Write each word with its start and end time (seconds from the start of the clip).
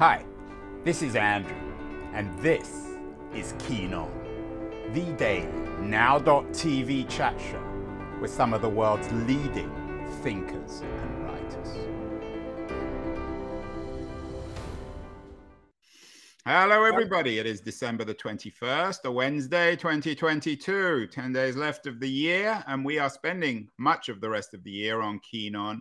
Hi, 0.00 0.24
this 0.82 1.02
is 1.02 1.14
Andrew, 1.14 1.54
and 2.14 2.36
this 2.40 2.88
is 3.32 3.54
Keen 3.60 3.94
On, 3.94 4.10
the 4.92 5.12
daily 5.12 5.46
now.tv 5.80 7.08
chat 7.08 7.40
show 7.40 7.62
with 8.20 8.32
some 8.32 8.52
of 8.52 8.60
the 8.60 8.68
world's 8.68 9.08
leading 9.12 9.70
thinkers 10.24 10.80
and 10.80 11.24
writers. 11.24 11.68
Hello, 16.44 16.82
everybody. 16.82 17.38
It 17.38 17.46
is 17.46 17.60
December 17.60 18.02
the 18.02 18.16
21st, 18.16 19.04
a 19.04 19.12
Wednesday, 19.12 19.76
2022. 19.76 21.06
10 21.06 21.32
days 21.32 21.54
left 21.54 21.86
of 21.86 22.00
the 22.00 22.10
year, 22.10 22.64
and 22.66 22.84
we 22.84 22.98
are 22.98 23.08
spending 23.08 23.68
much 23.78 24.08
of 24.08 24.20
the 24.20 24.28
rest 24.28 24.54
of 24.54 24.64
the 24.64 24.72
year 24.72 25.00
on 25.02 25.20
Keen 25.20 25.54
On 25.54 25.80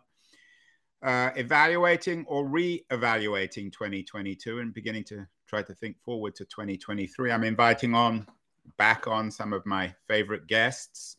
uh, 1.04 1.32
evaluating 1.36 2.26
or 2.28 2.48
re-evaluating 2.48 3.70
2022 3.72 4.60
and 4.60 4.74
beginning 4.74 5.04
to 5.04 5.28
try 5.48 5.62
to 5.62 5.74
think 5.74 6.00
forward 6.02 6.34
to 6.36 6.46
2023. 6.46 7.32
I'm 7.32 7.44
inviting 7.44 7.94
on 7.94 8.26
back 8.78 9.08
on 9.08 9.30
some 9.30 9.52
of 9.52 9.66
my 9.66 9.94
favorite 10.08 10.48
guests 10.48 11.18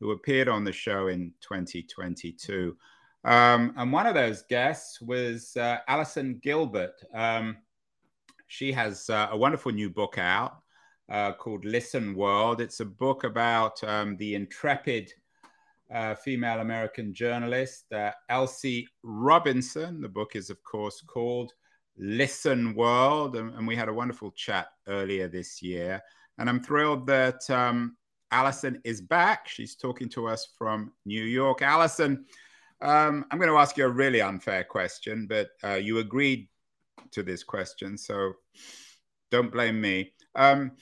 who 0.00 0.10
appeared 0.10 0.48
on 0.48 0.64
the 0.64 0.72
show 0.72 1.08
in 1.08 1.32
2022. 1.40 2.76
Um, 3.24 3.72
and 3.76 3.92
one 3.92 4.06
of 4.06 4.14
those 4.14 4.42
guests 4.42 5.00
was 5.00 5.56
uh, 5.56 5.78
Allison 5.88 6.40
Gilbert. 6.42 7.02
Um, 7.14 7.56
she 8.48 8.72
has 8.72 9.08
uh, 9.08 9.28
a 9.30 9.36
wonderful 9.36 9.72
new 9.72 9.88
book 9.88 10.18
out 10.18 10.58
uh, 11.08 11.32
called 11.32 11.64
Listen 11.64 12.14
World. 12.14 12.60
It's 12.60 12.80
a 12.80 12.84
book 12.84 13.24
about 13.24 13.82
um, 13.84 14.16
the 14.18 14.34
intrepid 14.34 15.12
female 16.14 16.60
American 16.60 17.12
journalist, 17.12 17.92
uh, 17.92 18.10
Elsie 18.28 18.88
Robinson. 19.02 20.00
The 20.00 20.08
book 20.08 20.36
is, 20.36 20.50
of 20.50 20.62
course, 20.62 21.02
called 21.06 21.52
Listen 21.98 22.74
World, 22.74 23.36
and, 23.36 23.54
and, 23.54 23.66
we 23.66 23.76
had 23.76 23.88
a 23.88 23.92
wonderful 23.92 24.30
chat 24.32 24.68
earlier 24.88 25.28
this 25.28 25.60
year. 25.60 26.00
And 26.38 26.48
I'm 26.48 26.62
thrilled 26.62 27.06
that 27.08 27.48
um, 27.50 27.96
Allison 28.30 28.80
is 28.84 29.02
back. 29.02 29.46
She's 29.46 29.76
talking 29.76 30.08
to 30.10 30.26
us 30.26 30.48
from 30.56 30.92
New 31.04 31.24
York. 31.24 31.60
Allison, 31.60 32.24
um, 32.80 33.26
I'm 33.30 33.38
going 33.38 33.50
to 33.50 33.58
ask 33.58 33.76
you 33.76 33.84
a 33.84 33.90
really 33.90 34.22
unfair 34.22 34.64
question, 34.64 35.26
but 35.28 35.50
uh, 35.62 35.74
you 35.74 35.98
agreed 35.98 36.48
to 37.12 37.22
this 37.22 37.44
question, 37.44 37.98
so 37.98 38.32
don't 39.30 39.52
blame 39.52 39.80
me. 39.80 40.12
Um, 40.34 40.72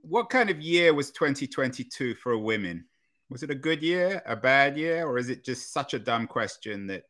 what 0.00 0.30
kind 0.30 0.50
of 0.50 0.60
year 0.60 0.94
was 0.94 1.10
2022 1.12 2.14
for 2.16 2.36
women? 2.38 2.86
Was 3.32 3.42
it 3.42 3.50
a 3.50 3.54
good 3.54 3.82
year, 3.82 4.22
a 4.26 4.36
bad 4.36 4.76
year, 4.76 5.06
or 5.06 5.18
is 5.18 5.30
it 5.30 5.44
just 5.44 5.72
such 5.72 5.94
a 5.94 5.98
dumb 5.98 6.26
question 6.26 6.86
that 6.88 7.04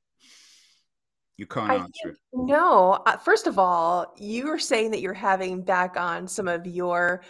you 1.37 1.47
can't 1.47 1.70
I 1.70 1.75
answer 1.77 2.11
it? 2.11 2.17
No. 2.33 3.03
Uh, 3.06 3.17
first 3.17 3.48
of 3.48 3.59
all, 3.59 4.15
you 4.17 4.47
were 4.47 4.59
saying 4.59 4.93
that 4.93 5.00
you're 5.00 5.12
having 5.12 5.62
back 5.62 5.97
on 5.97 6.28
some 6.28 6.47
of 6.47 6.67
your 6.67 7.23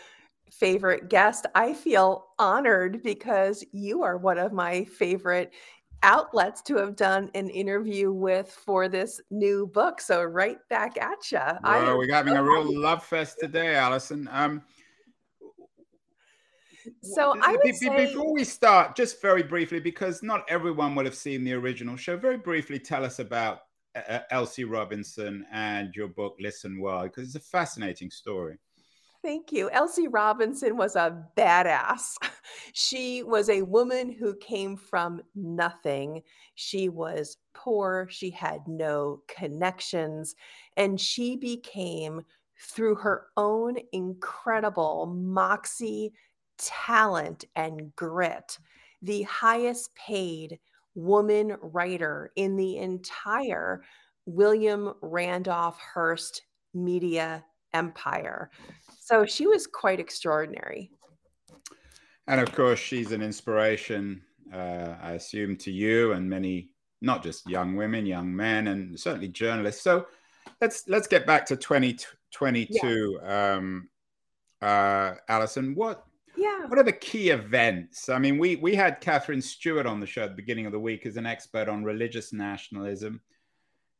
favorite 0.50 1.08
guests. 1.08 1.46
I 1.54 1.72
feel 1.72 2.26
honored 2.38 3.02
because 3.02 3.64
you 3.72 4.02
are 4.02 4.18
one 4.18 4.38
of 4.38 4.52
my 4.52 4.84
favorite 4.84 5.52
outlets 6.02 6.60
to 6.62 6.76
have 6.76 6.96
done 6.96 7.30
an 7.34 7.48
interview 7.48 8.12
with 8.12 8.50
for 8.50 8.88
this 8.88 9.20
new 9.30 9.66
book. 9.68 10.00
So 10.00 10.22
right 10.22 10.58
back 10.68 10.98
at 11.00 11.30
you. 11.32 11.38
We're 11.64 12.12
having 12.12 12.36
a 12.36 12.42
real 12.42 12.80
love 12.80 13.04
fest 13.04 13.38
today, 13.40 13.76
Allison. 13.76 14.28
Um, 14.30 14.62
so 17.02 17.34
I 17.40 17.56
would 17.62 17.74
say... 17.74 18.06
before 18.06 18.32
we 18.32 18.44
start, 18.44 18.96
just 18.96 19.20
very 19.20 19.42
briefly, 19.42 19.80
because 19.80 20.22
not 20.22 20.44
everyone 20.48 20.94
would 20.94 21.06
have 21.06 21.14
seen 21.14 21.44
the 21.44 21.52
original 21.54 21.96
show. 21.96 22.16
Very 22.16 22.38
briefly, 22.38 22.78
tell 22.78 23.04
us 23.04 23.18
about 23.18 23.60
uh, 23.96 24.00
uh 24.08 24.20
Elsie 24.30 24.64
Robinson 24.64 25.46
and 25.52 25.94
your 25.94 26.08
book 26.08 26.36
Listen 26.40 26.80
World, 26.80 27.04
because 27.04 27.34
it's 27.34 27.46
a 27.46 27.48
fascinating 27.48 28.10
story. 28.10 28.58
Thank 29.22 29.52
you. 29.52 29.70
Elsie 29.70 30.08
Robinson 30.08 30.76
was 30.76 30.96
a 30.96 31.24
badass. 31.36 32.16
She 32.74 33.22
was 33.22 33.48
a 33.48 33.62
woman 33.62 34.10
who 34.10 34.34
came 34.36 34.76
from 34.76 35.22
nothing. 35.34 36.22
She 36.54 36.88
was 36.88 37.36
poor. 37.54 38.06
She 38.10 38.30
had 38.30 38.66
no 38.66 39.22
connections. 39.28 40.34
And 40.76 41.00
she 41.00 41.36
became, 41.36 42.22
through 42.62 42.96
her 42.96 43.26
own 43.36 43.76
incredible 43.92 45.06
moxie 45.06 46.12
talent 46.64 47.44
and 47.56 47.94
grit, 47.96 48.58
the 49.02 49.22
highest 49.22 49.94
paid 49.94 50.58
woman 50.94 51.56
writer 51.60 52.32
in 52.36 52.56
the 52.56 52.78
entire 52.78 53.82
William 54.26 54.94
Randolph 55.00 55.78
Hearst 55.78 56.42
media 56.74 57.44
empire. 57.74 58.50
So 59.00 59.24
she 59.26 59.46
was 59.46 59.66
quite 59.66 60.00
extraordinary. 60.00 60.90
And 62.28 62.40
of 62.40 62.54
course, 62.54 62.78
she's 62.78 63.12
an 63.12 63.22
inspiration, 63.22 64.22
uh, 64.52 64.94
I 65.02 65.12
assume, 65.12 65.56
to 65.56 65.72
you 65.72 66.12
and 66.12 66.28
many, 66.28 66.70
not 67.00 67.22
just 67.22 67.48
young 67.48 67.74
women, 67.74 68.06
young 68.06 68.34
men, 68.34 68.68
and 68.68 68.98
certainly 68.98 69.28
journalists. 69.28 69.82
So 69.82 70.06
let's 70.60 70.84
let's 70.88 71.08
get 71.08 71.26
back 71.26 71.46
to 71.46 71.56
2022. 71.56 73.18
Yeah. 73.20 73.54
Um, 73.54 73.88
uh, 74.60 75.14
Allison, 75.28 75.74
what 75.74 76.06
yeah. 76.42 76.66
What 76.66 76.78
are 76.78 76.84
the 76.84 76.92
key 76.92 77.30
events? 77.30 78.08
I 78.08 78.18
mean, 78.18 78.36
we 78.36 78.56
we 78.56 78.74
had 78.74 79.00
Katherine 79.00 79.40
Stewart 79.40 79.86
on 79.86 80.00
the 80.00 80.06
show 80.06 80.24
at 80.24 80.30
the 80.30 80.36
beginning 80.36 80.66
of 80.66 80.72
the 80.72 80.80
week 80.80 81.06
as 81.06 81.16
an 81.16 81.26
expert 81.26 81.68
on 81.68 81.84
religious 81.84 82.32
nationalism, 82.32 83.20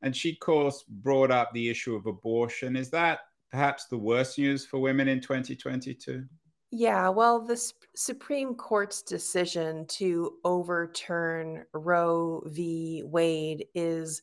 and 0.03 0.14
she, 0.14 0.32
of 0.32 0.41
course, 0.41 0.84
brought 0.88 1.30
up 1.30 1.53
the 1.53 1.69
issue 1.70 1.94
of 1.94 2.06
abortion. 2.06 2.75
Is 2.75 2.91
that 2.91 3.20
perhaps 3.50 3.86
the 3.86 3.98
worst 3.98 4.38
news 4.38 4.66
for 4.66 4.80
women 4.80 5.06
in 5.06 5.20
2022? 5.20 6.25
Yeah, 6.72 7.10
well, 7.10 7.38
the 7.44 7.72
Supreme 7.94 8.54
Court's 8.54 9.03
decision 9.03 9.86
to 9.88 10.38
overturn 10.42 11.64
Roe 11.74 12.42
v. 12.47 13.03
Wade 13.04 13.66
is 13.74 14.22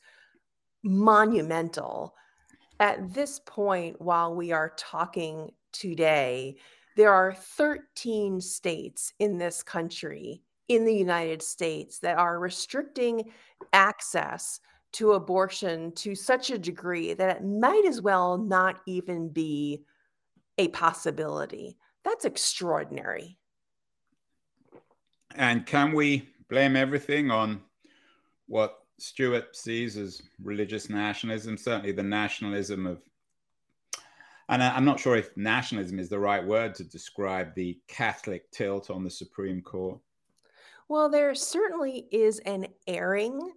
monumental. 0.83 2.15
At 2.79 3.13
this 3.13 3.39
point, 3.45 4.01
while 4.01 4.33
we 4.35 4.51
are 4.51 4.73
talking 4.77 5.51
today, 5.71 6.57
there 6.99 7.13
are 7.13 7.33
13 7.33 8.41
states 8.41 9.13
in 9.19 9.37
this 9.37 9.63
country, 9.63 10.43
in 10.67 10.83
the 10.83 10.93
United 10.93 11.41
States, 11.41 11.99
that 11.99 12.17
are 12.17 12.39
restricting 12.39 13.31
access 13.71 14.59
to 14.91 15.13
abortion 15.13 15.93
to 15.93 16.13
such 16.13 16.51
a 16.51 16.57
degree 16.57 17.13
that 17.13 17.37
it 17.37 17.45
might 17.45 17.85
as 17.87 18.01
well 18.01 18.37
not 18.37 18.81
even 18.85 19.29
be 19.29 19.81
a 20.57 20.67
possibility. 20.67 21.77
That's 22.03 22.25
extraordinary. 22.25 23.37
And 25.35 25.65
can 25.65 25.93
we 25.93 26.27
blame 26.49 26.75
everything 26.75 27.31
on 27.31 27.61
what 28.47 28.77
Stewart 28.97 29.55
sees 29.55 29.95
as 29.95 30.21
religious 30.43 30.89
nationalism, 30.89 31.55
certainly 31.55 31.93
the 31.93 32.03
nationalism 32.03 32.85
of 32.85 33.01
and 34.49 34.63
I'm 34.63 34.85
not 34.85 34.99
sure 34.99 35.15
if 35.15 35.35
nationalism 35.37 35.99
is 35.99 36.09
the 36.09 36.19
right 36.19 36.43
word 36.43 36.73
to 36.75 36.83
describe 36.83 37.53
the 37.53 37.79
Catholic 37.87 38.49
tilt 38.51 38.89
on 38.89 39.03
the 39.03 39.09
Supreme 39.09 39.61
Court. 39.61 39.99
Well, 40.87 41.07
there 41.07 41.35
certainly 41.35 42.07
is 42.11 42.39
an 42.39 42.65
airing. 42.87 43.51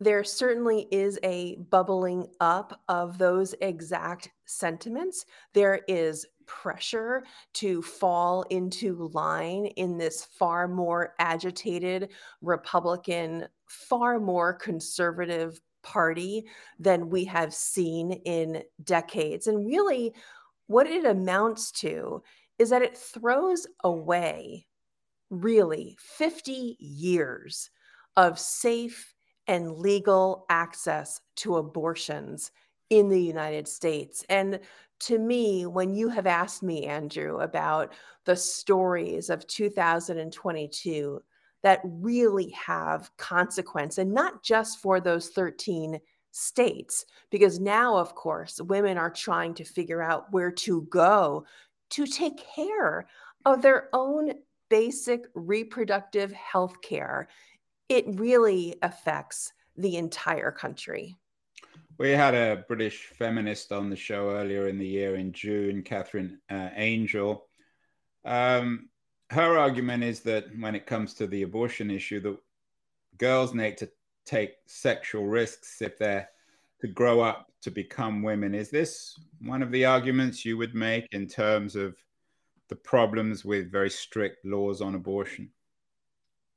There 0.00 0.24
certainly 0.24 0.88
is 0.90 1.18
a 1.22 1.56
bubbling 1.70 2.28
up 2.40 2.80
of 2.88 3.18
those 3.18 3.54
exact 3.60 4.30
sentiments. 4.46 5.26
There 5.52 5.82
is 5.86 6.24
pressure 6.46 7.24
to 7.52 7.82
fall 7.82 8.42
into 8.48 9.10
line 9.12 9.66
in 9.76 9.98
this 9.98 10.24
far 10.24 10.66
more 10.66 11.14
agitated 11.18 12.08
Republican, 12.40 13.46
far 13.66 14.18
more 14.18 14.54
conservative 14.54 15.60
party 15.88 16.44
than 16.78 17.08
we 17.08 17.24
have 17.24 17.54
seen 17.54 18.12
in 18.12 18.62
decades. 18.84 19.46
And 19.46 19.66
really, 19.66 20.12
what 20.66 20.86
it 20.86 21.06
amounts 21.06 21.70
to 21.80 22.22
is 22.58 22.70
that 22.70 22.82
it 22.82 22.96
throws 22.96 23.66
away 23.82 24.66
really 25.30 25.96
50 25.98 26.76
years 26.78 27.70
of 28.16 28.38
safe 28.38 29.14
and 29.46 29.78
legal 29.78 30.44
access 30.50 31.20
to 31.36 31.56
abortions 31.56 32.50
in 32.90 33.08
the 33.08 33.22
United 33.22 33.66
States. 33.66 34.24
And 34.28 34.60
to 35.00 35.18
me, 35.18 35.64
when 35.64 35.94
you 35.94 36.08
have 36.10 36.26
asked 36.26 36.62
me, 36.62 36.84
Andrew, 36.84 37.38
about 37.38 37.94
the 38.26 38.36
stories 38.36 39.30
of 39.30 39.46
2022 39.46 41.22
that 41.62 41.80
really 41.84 42.50
have 42.50 43.10
consequence, 43.16 43.98
and 43.98 44.12
not 44.12 44.42
just 44.42 44.80
for 44.80 45.00
those 45.00 45.28
13 45.30 46.00
states 46.30 47.04
because 47.30 47.58
now 47.58 47.96
of 47.96 48.14
course 48.14 48.60
women 48.60 48.98
are 48.98 49.10
trying 49.10 49.54
to 49.54 49.64
figure 49.64 50.02
out 50.02 50.30
where 50.30 50.52
to 50.52 50.82
go 50.82 51.44
to 51.90 52.06
take 52.06 52.44
care 52.54 53.08
of 53.44 53.62
their 53.62 53.88
own 53.92 54.32
basic 54.68 55.24
reproductive 55.34 56.30
health 56.32 56.80
care 56.82 57.28
it 57.88 58.04
really 58.20 58.74
affects 58.82 59.52
the 59.76 59.96
entire 59.96 60.52
country 60.52 61.16
We 61.98 62.10
had 62.10 62.34
a 62.34 62.64
British 62.68 63.06
feminist 63.06 63.72
on 63.72 63.90
the 63.90 63.96
show 63.96 64.30
earlier 64.30 64.68
in 64.68 64.78
the 64.78 64.86
year 64.86 65.16
in 65.16 65.32
June, 65.32 65.82
Katherine 65.82 66.38
uh, 66.48 66.68
Angel. 66.76 67.48
Um, 68.24 68.88
her 69.30 69.58
argument 69.58 70.04
is 70.04 70.20
that 70.20 70.46
when 70.58 70.74
it 70.74 70.86
comes 70.86 71.14
to 71.14 71.26
the 71.26 71.42
abortion 71.42 71.90
issue, 71.90 72.20
that 72.20 72.38
girls 73.18 73.54
need 73.54 73.76
to 73.78 73.90
take 74.24 74.52
sexual 74.66 75.26
risks 75.26 75.82
if 75.82 75.98
they're 75.98 76.28
to 76.80 76.88
grow 76.88 77.20
up 77.20 77.50
to 77.62 77.70
become 77.70 78.22
women. 78.22 78.54
Is 78.54 78.70
this 78.70 79.18
one 79.40 79.62
of 79.62 79.72
the 79.72 79.84
arguments 79.84 80.44
you 80.44 80.56
would 80.56 80.74
make 80.74 81.06
in 81.12 81.26
terms 81.26 81.74
of 81.74 81.96
the 82.68 82.76
problems 82.76 83.44
with 83.44 83.72
very 83.72 83.90
strict 83.90 84.44
laws 84.44 84.80
on 84.80 84.94
abortion? 84.94 85.50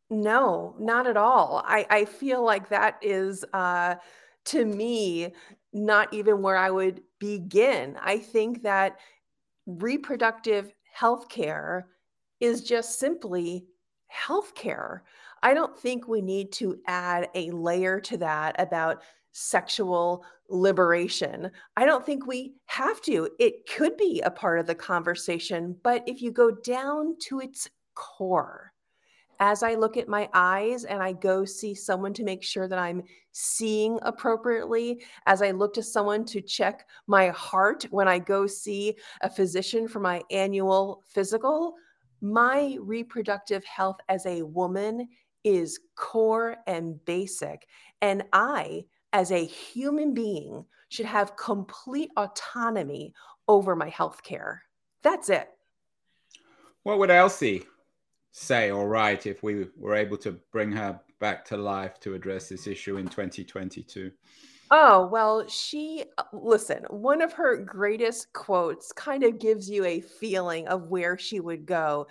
No, 0.09 0.75
not 0.77 1.07
at 1.07 1.17
all. 1.17 1.63
I, 1.65 1.87
I 1.89 2.05
feel 2.05 2.43
like 2.43 2.69
that 2.69 2.97
is, 3.01 3.45
uh, 3.53 3.95
to 4.45 4.65
me, 4.65 5.33
not 5.73 6.13
even 6.13 6.41
where 6.41 6.57
I 6.57 6.69
would 6.69 7.01
begin. 7.19 7.97
I 8.01 8.17
think 8.17 8.63
that 8.63 8.97
reproductive 9.65 10.73
health 10.93 11.29
care 11.29 11.87
is 12.41 12.63
just 12.63 12.99
simply 12.99 13.65
health 14.07 14.53
care. 14.55 15.03
I 15.43 15.53
don't 15.53 15.77
think 15.77 16.07
we 16.07 16.21
need 16.21 16.51
to 16.53 16.79
add 16.87 17.29
a 17.33 17.51
layer 17.51 17.99
to 18.01 18.17
that 18.17 18.59
about 18.59 19.01
sexual 19.31 20.25
liberation. 20.49 21.49
I 21.77 21.85
don't 21.85 22.05
think 22.05 22.27
we 22.27 22.55
have 22.65 23.01
to. 23.03 23.29
It 23.39 23.67
could 23.69 23.95
be 23.95 24.21
a 24.21 24.29
part 24.29 24.59
of 24.59 24.67
the 24.67 24.75
conversation, 24.75 25.75
but 25.83 26.03
if 26.05 26.21
you 26.21 26.31
go 26.31 26.51
down 26.51 27.15
to 27.27 27.39
its 27.39 27.69
core, 27.95 28.73
as 29.39 29.63
I 29.63 29.73
look 29.73 29.97
at 29.97 30.07
my 30.07 30.29
eyes 30.33 30.83
and 30.83 31.01
I 31.01 31.13
go 31.13 31.45
see 31.45 31.73
someone 31.73 32.13
to 32.13 32.23
make 32.23 32.43
sure 32.43 32.67
that 32.67 32.77
I'm 32.77 33.01
seeing 33.31 33.97
appropriately, 34.03 35.01
as 35.25 35.41
I 35.41 35.49
look 35.49 35.73
to 35.75 35.83
someone 35.83 36.25
to 36.25 36.41
check 36.41 36.87
my 37.07 37.29
heart 37.29 37.85
when 37.89 38.07
I 38.07 38.19
go 38.19 38.45
see 38.45 38.97
a 39.21 39.29
physician 39.29 39.87
for 39.87 39.99
my 39.99 40.21
annual 40.29 41.03
physical, 41.07 41.73
my 42.21 42.77
reproductive 42.79 43.65
health 43.65 43.97
as 44.07 44.25
a 44.25 44.43
woman 44.43 45.09
is 45.43 45.79
core 45.95 46.57
and 46.67 47.03
basic. 47.05 47.67
And 48.01 48.23
I, 48.31 48.85
as 49.13 49.31
a 49.31 49.43
human 49.43 50.13
being, 50.13 50.65
should 50.89 51.05
have 51.05 51.35
complete 51.35 52.11
autonomy 52.17 53.13
over 53.47 53.75
my 53.75 53.89
health 53.89 54.23
care. 54.23 54.63
That's 55.03 55.29
it. 55.29 55.49
What 56.83 56.99
would 56.99 57.11
Elsie 57.11 57.65
say 58.31 58.71
or 58.71 58.87
write 58.87 59.25
if 59.25 59.43
we 59.43 59.67
were 59.77 59.95
able 59.95 60.17
to 60.17 60.33
bring 60.51 60.71
her 60.71 60.99
back 61.19 61.45
to 61.45 61.57
life 61.57 61.99
to 62.01 62.13
address 62.13 62.49
this 62.49 62.67
issue 62.67 62.97
in 62.97 63.07
2022? 63.07 64.11
Oh, 64.73 65.05
well, 65.07 65.45
she, 65.49 66.05
uh, 66.17 66.23
listen, 66.31 66.83
one 66.89 67.21
of 67.21 67.33
her 67.33 67.57
greatest 67.57 68.31
quotes 68.31 68.93
kind 68.93 69.23
of 69.23 69.37
gives 69.37 69.69
you 69.69 69.83
a 69.83 69.99
feeling 69.99 70.67
of 70.69 70.83
where 70.87 71.17
she 71.17 71.39
would 71.41 71.65
go 71.65 72.07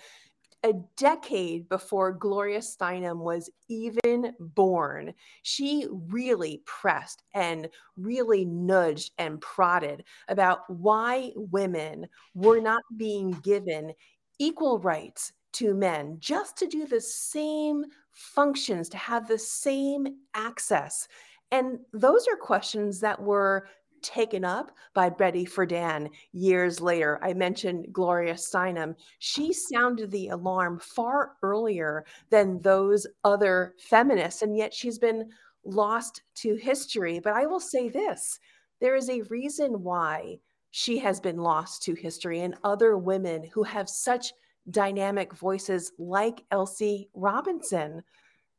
a 0.63 0.73
decade 0.97 1.69
before 1.69 2.11
Gloria 2.13 2.59
Steinem 2.59 3.19
was 3.19 3.49
even 3.69 4.33
born, 4.39 5.13
she 5.43 5.87
really 5.91 6.61
pressed 6.65 7.23
and 7.35 7.69
really 7.97 8.45
nudged 8.45 9.11
and 9.19 9.41
prodded 9.41 10.03
about 10.27 10.69
why 10.69 11.31
women 11.35 12.07
were 12.35 12.61
not 12.61 12.83
being 12.97 13.31
given 13.43 13.93
equal 14.39 14.79
rights 14.79 15.33
to 15.53 15.73
men 15.73 16.17
just 16.19 16.57
to 16.57 16.67
do 16.67 16.85
the 16.87 17.01
same 17.01 17.85
functions, 18.11 18.89
to 18.89 18.97
have 18.97 19.27
the 19.27 19.37
same 19.37 20.07
access. 20.33 21.07
And 21.51 21.79
those 21.93 22.27
are 22.27 22.37
questions 22.37 22.99
that 23.01 23.21
were 23.21 23.67
taken 24.01 24.43
up 24.43 24.71
by 24.93 25.09
Betty 25.09 25.45
Friedan 25.45 26.09
years 26.31 26.81
later. 26.81 27.19
I 27.21 27.33
mentioned 27.33 27.87
Gloria 27.91 28.33
Steinem. 28.33 28.95
She 29.19 29.53
sounded 29.53 30.11
the 30.11 30.29
alarm 30.29 30.79
far 30.79 31.33
earlier 31.43 32.05
than 32.29 32.61
those 32.61 33.05
other 33.23 33.75
feminists, 33.77 34.41
and 34.41 34.57
yet 34.57 34.73
she's 34.73 34.97
been 34.97 35.29
lost 35.63 36.23
to 36.35 36.55
history. 36.55 37.19
But 37.19 37.33
I 37.33 37.45
will 37.45 37.59
say 37.59 37.89
this 37.89 38.39
there 38.79 38.95
is 38.95 39.09
a 39.09 39.21
reason 39.23 39.83
why 39.83 40.39
she 40.71 40.97
has 40.99 41.19
been 41.19 41.37
lost 41.37 41.83
to 41.83 41.93
history, 41.93 42.41
and 42.41 42.55
other 42.63 42.97
women 42.97 43.43
who 43.53 43.63
have 43.63 43.89
such 43.89 44.33
dynamic 44.69 45.33
voices 45.33 45.91
like 45.97 46.43
Elsie 46.49 47.09
Robinson. 47.13 48.03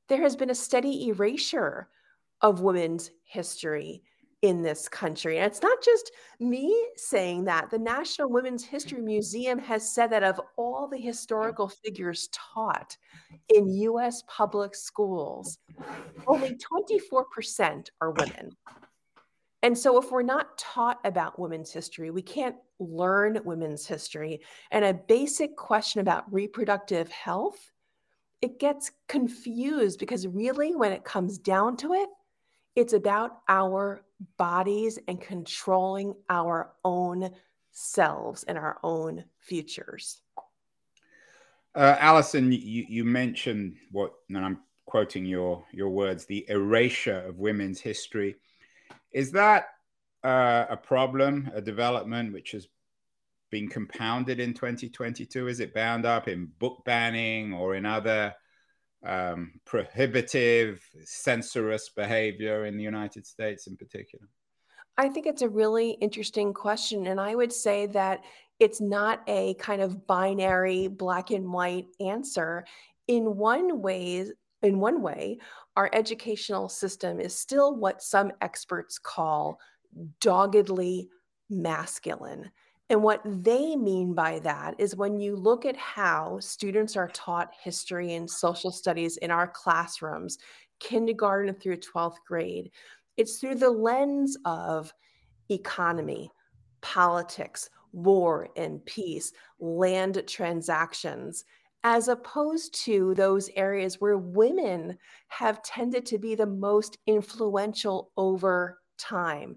There 0.09 0.21
has 0.21 0.37
been 0.37 0.51
a 0.51 0.55
steady 0.55 1.09
erasure 1.09 1.89
of 2.43 2.61
women's 2.61 3.11
history 3.25 4.03
in 4.43 4.61
this 4.61 4.89
country. 4.89 5.39
And 5.39 5.47
it's 5.47 5.63
not 5.63 5.83
just 5.83 6.11
me 6.41 6.89
saying 6.97 7.45
that. 7.45 7.71
The 7.71 7.79
National 7.79 8.29
Women's 8.29 8.65
History 8.65 9.01
Museum 9.01 9.59
has 9.61 9.95
said 9.95 10.09
that 10.09 10.25
of 10.25 10.41
all 10.57 10.89
the 10.89 10.99
historical 10.99 11.69
figures 11.69 12.29
taught 12.33 12.97
in 13.55 13.69
US 13.69 14.25
public 14.27 14.75
schools, 14.75 15.59
only 16.27 16.57
24% 17.01 17.89
are 18.01 18.11
women. 18.11 18.51
And 19.65 19.79
so, 19.79 19.97
if 20.03 20.11
we're 20.11 20.23
not 20.23 20.59
taught 20.59 20.99
about 21.05 21.39
women's 21.39 21.71
history, 21.71 22.11
we 22.11 22.23
can't 22.23 22.57
learn 22.81 23.41
women's 23.45 23.87
history. 23.87 24.41
And 24.73 24.85
a 24.85 24.93
basic 24.93 25.57
question 25.57 26.01
about 26.01 26.33
reproductive 26.33 27.09
health, 27.13 27.71
it 28.41 28.59
gets 28.59 28.91
confused 29.07 30.01
because 30.01 30.27
really, 30.27 30.75
when 30.75 30.91
it 30.91 31.05
comes 31.05 31.39
down 31.39 31.77
to 31.77 31.93
it, 31.93 32.09
it's 32.75 32.93
about 32.93 33.39
our 33.49 34.03
bodies 34.37 34.99
and 35.09 35.21
controlling 35.21 36.15
our 36.31 36.73
own 36.85 37.31
selves 37.71 38.45
and 38.45 38.57
our 38.57 38.79
own 38.83 39.25
futures. 39.39 40.21
Uh, 41.75 41.97
Allison, 41.99 42.53
you, 42.53 42.85
you 42.89 43.05
mentioned 43.05 43.77
what, 43.91 44.13
and 44.29 44.39
I'm 44.39 44.61
quoting 44.87 45.25
your, 45.25 45.65
your 45.73 45.89
words, 45.89 46.27
the 46.27 46.45
erasure 46.49 47.21
of 47.27 47.39
women's 47.39 47.81
history. 47.81 48.37
Is 49.11 49.33
that 49.33 49.69
uh, 50.23 50.67
a 50.69 50.77
problem, 50.77 51.51
a 51.55 51.61
development 51.61 52.33
which 52.33 52.53
has 52.53 52.69
been 53.51 53.69
compounded 53.69 54.39
in 54.39 54.53
2022? 54.53 55.49
Is 55.49 55.61
it 55.61 55.75
bound 55.75 56.05
up 56.05 56.29
in 56.29 56.51
book 56.59 56.83
banning 56.85 57.55
or 57.55 57.75
in 57.75 57.87
other 57.87 58.35
um, 59.05 59.53
prohibitive, 59.65 60.81
censorious 61.05 61.89
behavior 61.91 62.67
in 62.67 62.77
the 62.77 62.85
United 62.85 63.27
States 63.27 63.67
in 63.67 63.77
particular? 63.77 64.29
I 64.99 65.09
think 65.09 65.27
it's 65.27 65.43
a 65.43 65.49
really 65.49 65.93
interesting 65.93 66.53
question. 66.53 67.07
And 67.07 67.21
I 67.21 67.35
would 67.35 67.53
say 67.53 67.87
that 67.87 68.21
it's 68.61 68.81
not 68.81 69.23
a 69.27 69.55
kind 69.55 69.83
of 69.83 70.07
binary 70.07 70.87
black 70.87 71.31
and 71.31 71.53
white 71.53 71.87
answer. 72.01 72.65
In 73.09 73.37
one 73.37 73.81
way, 73.81 74.31
in 74.63 74.79
one 74.79 75.03
way, 75.03 75.39
our 75.77 75.91
educational 75.93 76.69
system 76.69 77.19
is 77.19 77.37
still 77.37 77.75
what 77.75 78.03
some 78.03 78.31
experts 78.41 78.99
call 78.99 79.59
doggedly 80.21 81.09
masculine. 81.51 82.51
And 82.93 83.03
what 83.03 83.23
they 83.25 83.75
mean 83.75 84.13
by 84.13 84.39
that 84.41 84.75
is 84.77 84.95
when 84.95 85.19
you 85.19 85.35
look 85.35 85.65
at 85.65 85.79
how 85.79 86.39
students 86.41 86.95
are 86.95 87.09
taught 87.09 87.55
history 87.59 88.13
and 88.13 88.31
social 88.31 88.71
studies 88.71 89.17
in 89.17 89.31
our 89.31 89.49
classrooms, 89.49 90.37
kindergarten 90.79 91.55
through 91.55 91.79
12th 91.79 92.19
grade, 92.29 92.71
it's 93.17 93.39
through 93.39 93.55
the 93.55 93.71
lens 93.71 94.37
of 94.45 94.93
economy, 95.51 96.31
politics, 96.83 97.71
war 97.93 98.51
and 98.57 98.85
peace, 98.85 99.33
land 99.59 100.23
transactions, 100.27 101.47
as 101.85 102.09
opposed 102.09 102.75
to 102.85 103.15
those 103.15 103.49
areas 103.57 104.03
where 104.03 104.19
women 104.19 104.99
have 105.29 105.63
tended 105.63 106.05
to 106.05 106.19
be 106.19 106.35
the 106.35 106.45
most 106.45 106.99
influential 107.07 108.11
over 108.19 108.81
time 108.99 109.57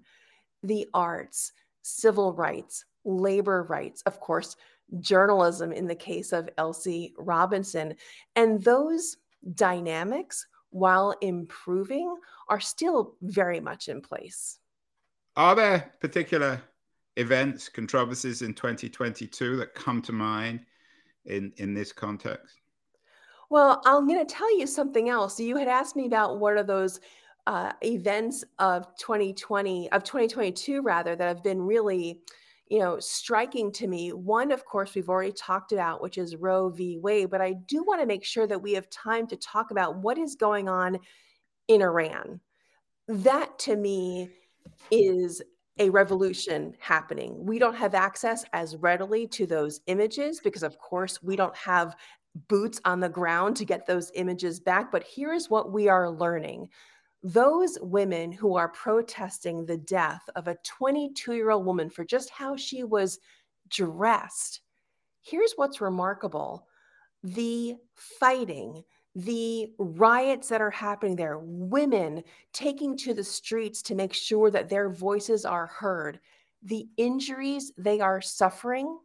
the 0.62 0.86
arts, 0.94 1.52
civil 1.82 2.32
rights, 2.32 2.86
labor 3.06 3.62
rights, 3.62 4.02
of 4.02 4.20
course, 4.20 4.56
journalism 5.00 5.72
in 5.72 5.86
the 5.86 5.94
case 5.94 6.32
of 6.32 6.48
Elsie 6.58 7.14
Robinson. 7.18 7.94
And 8.34 8.62
those 8.62 9.16
dynamics, 9.54 10.46
while 10.70 11.14
improving, 11.22 12.14
are 12.48 12.60
still 12.60 13.14
very 13.22 13.60
much 13.60 13.88
in 13.88 14.00
place. 14.00 14.58
Are 15.36 15.54
there 15.54 15.92
particular 16.00 16.60
events, 17.16 17.68
controversies 17.68 18.42
in 18.42 18.54
2022 18.54 19.56
that 19.56 19.74
come 19.74 20.02
to 20.02 20.12
mind 20.12 20.60
in, 21.24 21.52
in 21.56 21.74
this 21.74 21.92
context? 21.92 22.60
Well, 23.48 23.80
I'm 23.84 24.08
going 24.08 24.24
to 24.24 24.34
tell 24.34 24.58
you 24.58 24.66
something 24.66 25.08
else. 25.08 25.38
You 25.38 25.56
had 25.56 25.68
asked 25.68 25.96
me 25.96 26.06
about 26.06 26.40
what 26.40 26.54
are 26.54 26.64
those 26.64 27.00
uh, 27.46 27.72
events 27.84 28.44
of 28.58 28.86
2020, 28.96 29.90
of 29.92 30.02
2022, 30.02 30.82
rather, 30.82 31.14
that 31.14 31.28
have 31.28 31.44
been 31.44 31.62
really 31.62 32.22
you 32.68 32.78
know, 32.78 32.98
striking 32.98 33.70
to 33.72 33.86
me. 33.86 34.12
One, 34.12 34.50
of 34.50 34.64
course, 34.64 34.94
we've 34.94 35.08
already 35.08 35.32
talked 35.32 35.72
about, 35.72 36.02
which 36.02 36.18
is 36.18 36.36
Roe 36.36 36.68
v. 36.68 36.98
Wade, 36.98 37.30
but 37.30 37.40
I 37.40 37.52
do 37.52 37.84
want 37.84 38.00
to 38.00 38.06
make 38.06 38.24
sure 38.24 38.46
that 38.46 38.60
we 38.60 38.72
have 38.72 38.90
time 38.90 39.26
to 39.28 39.36
talk 39.36 39.70
about 39.70 39.98
what 39.98 40.18
is 40.18 40.34
going 40.34 40.68
on 40.68 40.98
in 41.68 41.82
Iran. 41.82 42.40
That 43.08 43.58
to 43.60 43.76
me 43.76 44.30
is 44.90 45.42
a 45.78 45.90
revolution 45.90 46.74
happening. 46.80 47.44
We 47.44 47.58
don't 47.58 47.76
have 47.76 47.94
access 47.94 48.44
as 48.52 48.76
readily 48.76 49.26
to 49.28 49.46
those 49.46 49.80
images 49.86 50.40
because, 50.40 50.62
of 50.62 50.78
course, 50.78 51.22
we 51.22 51.36
don't 51.36 51.56
have 51.56 51.94
boots 52.48 52.80
on 52.84 53.00
the 53.00 53.08
ground 53.08 53.56
to 53.56 53.64
get 53.64 53.86
those 53.86 54.10
images 54.14 54.58
back. 54.58 54.90
But 54.90 55.04
here 55.04 55.32
is 55.32 55.50
what 55.50 55.72
we 55.72 55.88
are 55.88 56.10
learning 56.10 56.68
those 57.26 57.76
women 57.80 58.30
who 58.30 58.54
are 58.54 58.68
protesting 58.68 59.66
the 59.66 59.78
death 59.78 60.22
of 60.36 60.46
a 60.46 60.56
22 60.64 61.34
year 61.34 61.50
old 61.50 61.66
woman 61.66 61.90
for 61.90 62.04
just 62.04 62.30
how 62.30 62.54
she 62.54 62.84
was 62.84 63.18
dressed. 63.68 64.60
Here's 65.22 65.54
what's 65.56 65.80
remarkable 65.80 66.68
the 67.24 67.74
fighting, 67.96 68.84
the 69.16 69.72
riots 69.76 70.48
that 70.48 70.60
are 70.60 70.70
happening 70.70 71.16
there, 71.16 71.38
women 71.40 72.22
taking 72.52 72.96
to 72.98 73.12
the 73.12 73.24
streets 73.24 73.82
to 73.82 73.96
make 73.96 74.12
sure 74.12 74.48
that 74.52 74.68
their 74.68 74.88
voices 74.88 75.44
are 75.44 75.66
heard, 75.66 76.20
the 76.62 76.86
injuries 76.96 77.72
they 77.76 77.98
are 77.98 78.20
suffering 78.20 78.98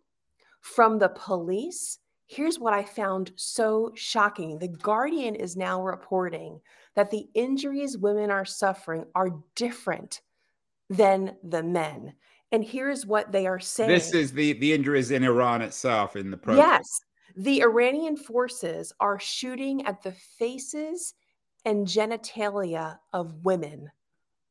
from 0.59 0.99
the 0.99 1.09
police. 1.09 1.97
Here's 2.31 2.59
what 2.59 2.71
I 2.71 2.83
found 2.83 3.33
so 3.35 3.91
shocking. 3.93 4.57
The 4.57 4.69
Guardian 4.69 5.35
is 5.35 5.57
now 5.57 5.83
reporting 5.83 6.61
that 6.95 7.11
the 7.11 7.27
injuries 7.33 7.97
women 7.97 8.31
are 8.31 8.45
suffering 8.45 9.03
are 9.15 9.31
different 9.55 10.21
than 10.89 11.35
the 11.43 11.61
men. 11.61 12.13
And 12.53 12.63
here's 12.63 13.05
what 13.05 13.33
they 13.33 13.47
are 13.47 13.59
saying. 13.59 13.89
This 13.89 14.13
is 14.13 14.31
the 14.31 14.53
the 14.53 14.71
injuries 14.71 15.11
in 15.11 15.25
Iran 15.25 15.61
itself 15.61 16.15
in 16.15 16.31
the 16.31 16.37
protest. 16.37 16.65
Yes. 16.65 17.01
The 17.35 17.63
Iranian 17.63 18.15
forces 18.15 18.93
are 19.01 19.19
shooting 19.19 19.85
at 19.85 20.01
the 20.01 20.13
faces 20.13 21.13
and 21.65 21.85
genitalia 21.85 22.97
of 23.11 23.43
women 23.43 23.91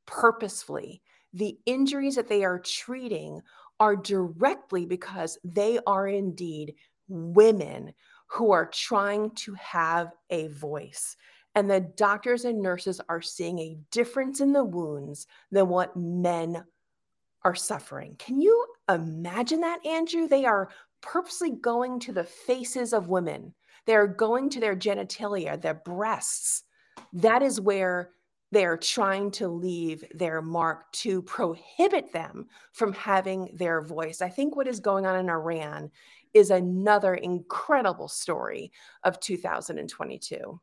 purposefully. 0.05 1.01
The 1.33 1.57
injuries 1.65 2.17
that 2.17 2.29
they 2.29 2.45
are 2.45 2.59
treating 2.59 3.41
are 3.79 3.97
directly 3.97 4.85
because 4.85 5.39
they 5.43 5.79
are 5.87 6.07
indeed 6.07 6.75
women 7.11 7.93
who 8.27 8.53
are 8.53 8.71
trying 8.73 9.31
to 9.33 9.55
have 9.55 10.13
a 10.31 10.47
voice. 10.49 11.17
And 11.55 11.69
the 11.69 11.81
doctors 11.81 12.45
and 12.45 12.63
nurses 12.63 13.01
are 13.09 13.21
seeing 13.21 13.59
a 13.59 13.77
difference 13.91 14.41
in 14.41 14.53
the 14.53 14.65
wounds 14.65 15.27
than 15.51 15.69
what 15.69 15.97
men 15.97 16.65
are 17.43 17.55
suffering. 17.57 18.15
Can 18.19 18.41
you 18.41 18.67
imagine 18.89 19.61
that, 19.63 19.85
Andrew? 19.85 20.29
They 20.29 20.45
are 20.45 20.71
purposely 21.01 21.51
going 21.51 21.99
to 22.01 22.13
the 22.13 22.25
faces 22.25 22.93
of 22.93 23.09
women, 23.09 23.55
they're 23.87 24.07
going 24.07 24.51
to 24.51 24.61
their 24.61 24.77
genitalia, 24.77 25.61
their 25.61 25.75
breasts. 25.75 26.65
That 27.15 27.43
is 27.43 27.61
where 27.61 28.11
they're 28.53 28.77
trying 28.77 29.31
to 29.31 29.49
leave 29.49 30.05
their 30.15 30.43
mark 30.43 30.91
to 30.93 31.23
prohibit 31.23 32.13
them 32.13 32.47
from 32.73 32.93
having 32.93 33.49
their 33.55 33.81
voice. 33.81 34.21
I 34.21 34.29
think 34.29 34.57
what 34.57 34.67
is 34.67 34.81
going 34.81 35.07
on 35.07 35.17
in 35.19 35.31
Iran 35.31 35.91
is 36.35 36.51
another 36.51 37.15
incredible 37.15 38.09
story 38.09 38.73
of 39.05 39.21
2022. 39.21 40.61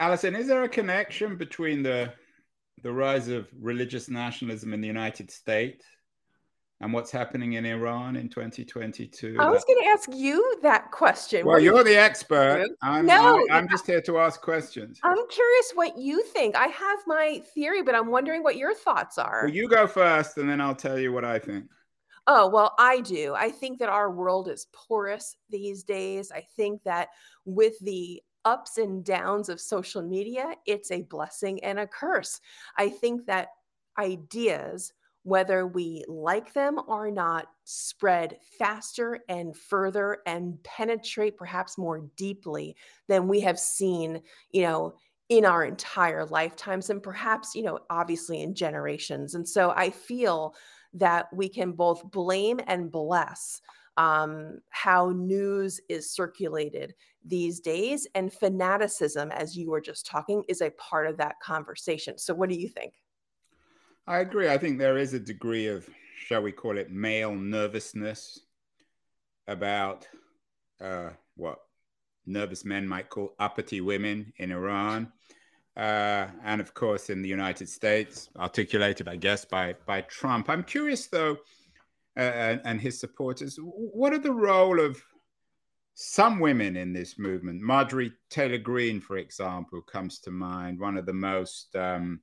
Allison, 0.00 0.34
is 0.34 0.48
there 0.48 0.64
a 0.64 0.68
connection 0.68 1.36
between 1.36 1.82
the 1.82 2.12
the 2.82 2.92
rise 2.92 3.28
of 3.28 3.48
religious 3.58 4.10
nationalism 4.10 4.74
in 4.74 4.80
the 4.80 4.86
United 4.86 5.30
States 5.30 5.86
and 6.80 6.92
what's 6.92 7.10
happening 7.10 7.54
in 7.54 7.64
Iran 7.64 8.16
in 8.16 8.28
2022? 8.28 9.36
I 9.38 9.48
was 9.48 9.64
going 9.64 9.80
to 9.82 9.88
ask 9.88 10.08
you 10.12 10.58
that 10.62 10.90
question. 10.90 11.46
Well, 11.46 11.60
you're 11.60 11.84
the 11.84 11.96
expert. 11.96 12.66
I'm, 12.82 13.06
no, 13.06 13.46
I, 13.50 13.58
am 13.58 13.68
just 13.68 13.86
here 13.86 14.02
to 14.02 14.18
ask 14.18 14.42
questions. 14.42 14.98
I'm 15.02 15.26
curious 15.28 15.72
what 15.74 15.96
you 15.96 16.22
think. 16.24 16.56
I 16.56 16.66
have 16.66 16.98
my 17.06 17.40
theory, 17.54 17.82
but 17.82 17.94
I'm 17.94 18.10
wondering 18.10 18.42
what 18.42 18.56
your 18.56 18.74
thoughts 18.74 19.16
are. 19.16 19.44
Well, 19.44 19.54
you 19.54 19.68
go 19.68 19.86
first, 19.86 20.36
and 20.36 20.50
then 20.50 20.60
I'll 20.60 20.74
tell 20.74 20.98
you 20.98 21.12
what 21.12 21.24
I 21.24 21.38
think. 21.38 21.64
Oh, 22.26 22.48
well, 22.48 22.74
I 22.78 23.00
do. 23.00 23.34
I 23.36 23.50
think 23.50 23.78
that 23.78 23.90
our 23.90 24.10
world 24.10 24.48
is 24.48 24.66
porous 24.72 25.36
these 25.50 25.82
days. 25.82 26.32
I 26.32 26.46
think 26.56 26.82
that 26.84 27.08
with 27.44 27.78
the 27.80 28.22
ups 28.46 28.78
and 28.78 29.04
downs 29.04 29.48
of 29.48 29.60
social 29.60 30.02
media, 30.02 30.54
it's 30.66 30.90
a 30.90 31.02
blessing 31.02 31.62
and 31.62 31.78
a 31.78 31.86
curse. 31.86 32.40
I 32.78 32.88
think 32.88 33.26
that 33.26 33.48
ideas, 33.98 34.92
whether 35.22 35.66
we 35.66 36.04
like 36.08 36.52
them 36.54 36.78
or 36.86 37.10
not, 37.10 37.46
spread 37.64 38.38
faster 38.58 39.20
and 39.28 39.54
further 39.56 40.18
and 40.26 40.62
penetrate 40.62 41.36
perhaps 41.36 41.76
more 41.76 42.06
deeply 42.16 42.74
than 43.06 43.28
we 43.28 43.40
have 43.40 43.58
seen, 43.58 44.22
you 44.50 44.62
know, 44.62 44.94
in 45.30 45.44
our 45.46 45.64
entire 45.64 46.26
lifetimes 46.26 46.90
and 46.90 47.02
perhaps, 47.02 47.54
you 47.54 47.62
know, 47.62 47.78
obviously 47.88 48.42
in 48.42 48.54
generations. 48.54 49.34
And 49.34 49.48
so 49.48 49.70
I 49.70 49.90
feel 49.90 50.54
that 50.94 51.26
we 51.32 51.48
can 51.48 51.72
both 51.72 52.10
blame 52.10 52.60
and 52.66 52.90
bless 52.90 53.60
um, 53.96 54.58
how 54.70 55.10
news 55.10 55.80
is 55.88 56.10
circulated 56.10 56.94
these 57.24 57.60
days. 57.60 58.06
And 58.14 58.32
fanaticism, 58.32 59.30
as 59.30 59.56
you 59.56 59.70
were 59.70 59.80
just 59.80 60.06
talking, 60.06 60.44
is 60.48 60.60
a 60.60 60.70
part 60.70 61.06
of 61.06 61.16
that 61.18 61.40
conversation. 61.40 62.18
So, 62.18 62.34
what 62.34 62.48
do 62.48 62.56
you 62.56 62.68
think? 62.68 62.94
I 64.06 64.18
agree. 64.18 64.48
I 64.48 64.58
think 64.58 64.78
there 64.78 64.98
is 64.98 65.14
a 65.14 65.20
degree 65.20 65.66
of, 65.66 65.88
shall 66.26 66.42
we 66.42 66.52
call 66.52 66.76
it, 66.76 66.90
male 66.90 67.34
nervousness 67.34 68.40
about 69.46 70.06
uh, 70.80 71.10
what 71.36 71.58
nervous 72.26 72.64
men 72.64 72.86
might 72.86 73.08
call 73.08 73.34
uppity 73.38 73.80
women 73.80 74.32
in 74.36 74.52
Iran. 74.52 75.12
Uh, 75.76 76.28
and 76.44 76.60
of 76.60 76.72
course, 76.72 77.10
in 77.10 77.20
the 77.20 77.28
United 77.28 77.68
States, 77.68 78.28
articulated, 78.36 79.08
I 79.08 79.16
guess, 79.16 79.44
by 79.44 79.74
by 79.86 80.02
Trump. 80.02 80.48
I'm 80.48 80.62
curious, 80.62 81.08
though, 81.08 81.38
uh, 82.16 82.20
and, 82.20 82.60
and 82.64 82.80
his 82.80 83.00
supporters. 83.00 83.58
What 83.60 84.12
are 84.12 84.18
the 84.18 84.32
role 84.32 84.78
of 84.78 85.02
some 85.94 86.38
women 86.38 86.76
in 86.76 86.92
this 86.92 87.18
movement? 87.18 87.60
Marjorie 87.60 88.12
Taylor 88.30 88.58
Greene, 88.58 89.00
for 89.00 89.16
example, 89.16 89.82
comes 89.82 90.20
to 90.20 90.30
mind, 90.30 90.78
one 90.78 90.96
of 90.96 91.06
the 91.06 91.12
most 91.12 91.74
um, 91.74 92.20